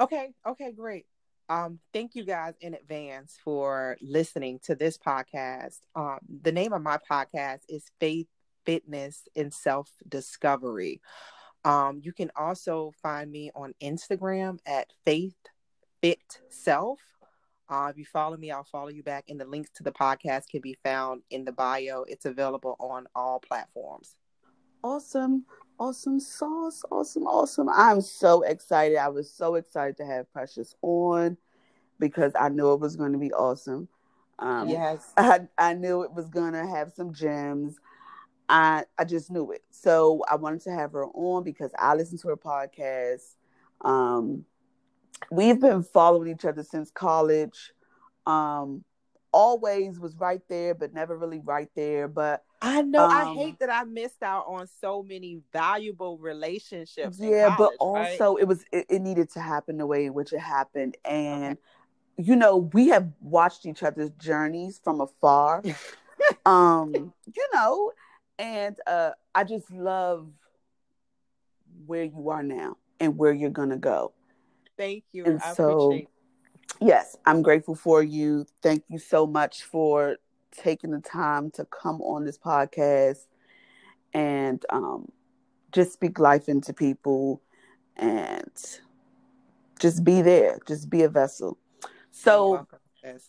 [0.00, 1.06] Okay okay great
[1.48, 5.78] um, thank you guys in advance for listening to this podcast.
[5.94, 8.26] Um, the name of my podcast is Faith,
[8.64, 11.00] Fitness, and Self Discovery.
[11.64, 15.36] Um, you can also find me on Instagram at Faith
[16.00, 17.00] Fit Self.
[17.68, 19.24] Uh, if you follow me, I'll follow you back.
[19.28, 22.04] And the links to the podcast can be found in the bio.
[22.06, 24.14] It's available on all platforms.
[24.84, 25.44] Awesome
[25.78, 26.82] awesome sauce.
[26.90, 27.68] Awesome, awesome.
[27.68, 28.98] I'm so excited.
[28.98, 31.36] I was so excited to have Precious on
[31.98, 33.88] because I knew it was going to be awesome.
[34.38, 35.12] Um, yes.
[35.16, 37.76] I, I knew it was going to have some gems.
[38.48, 39.64] I I just knew it.
[39.70, 43.34] So I wanted to have her on because I listened to her podcast.
[43.80, 44.44] Um,
[45.30, 47.72] we've been following each other since college.
[48.26, 48.84] Um,
[49.36, 52.08] always was right there, but never really right there.
[52.08, 57.18] But I know um, I hate that I missed out on so many valuable relationships.
[57.20, 58.42] Yeah, college, but also right?
[58.42, 61.60] it was it, it, needed to happen the way in which it happened, and okay.
[62.16, 65.62] you know we have watched each other's journeys from afar.
[66.46, 67.92] um, you know,
[68.38, 70.30] and uh, I just love
[71.84, 74.14] where you are now and where you're gonna go.
[74.78, 75.26] Thank you.
[75.26, 76.08] And I so, appreciate
[76.80, 78.46] yes, I'm grateful for you.
[78.62, 80.16] Thank you so much for
[80.52, 83.26] taking the time to come on this podcast
[84.12, 85.10] and um,
[85.72, 87.42] just speak life into people
[87.96, 88.50] and
[89.78, 91.58] just be there, just be a vessel.
[92.10, 92.66] So,
[93.04, 93.28] yes.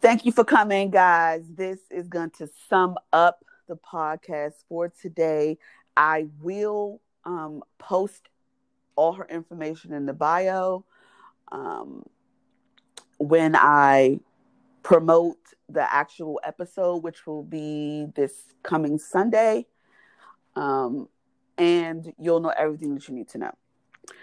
[0.00, 1.44] thank you for coming, guys.
[1.48, 5.58] This is going to sum up the podcast for today.
[5.96, 8.28] I will um, post
[8.96, 10.84] all her information in the bio.
[11.50, 12.04] Um,
[13.22, 14.20] when I
[14.82, 19.66] promote the actual episode, which will be this coming Sunday.
[20.56, 21.08] Um,
[21.56, 23.52] and you'll know everything that you need to know.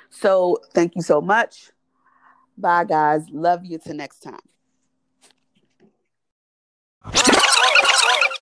[0.10, 1.72] So, thank you so much.
[2.58, 3.24] Bye, guys.
[3.32, 3.78] Love you.
[3.78, 4.40] Till next time.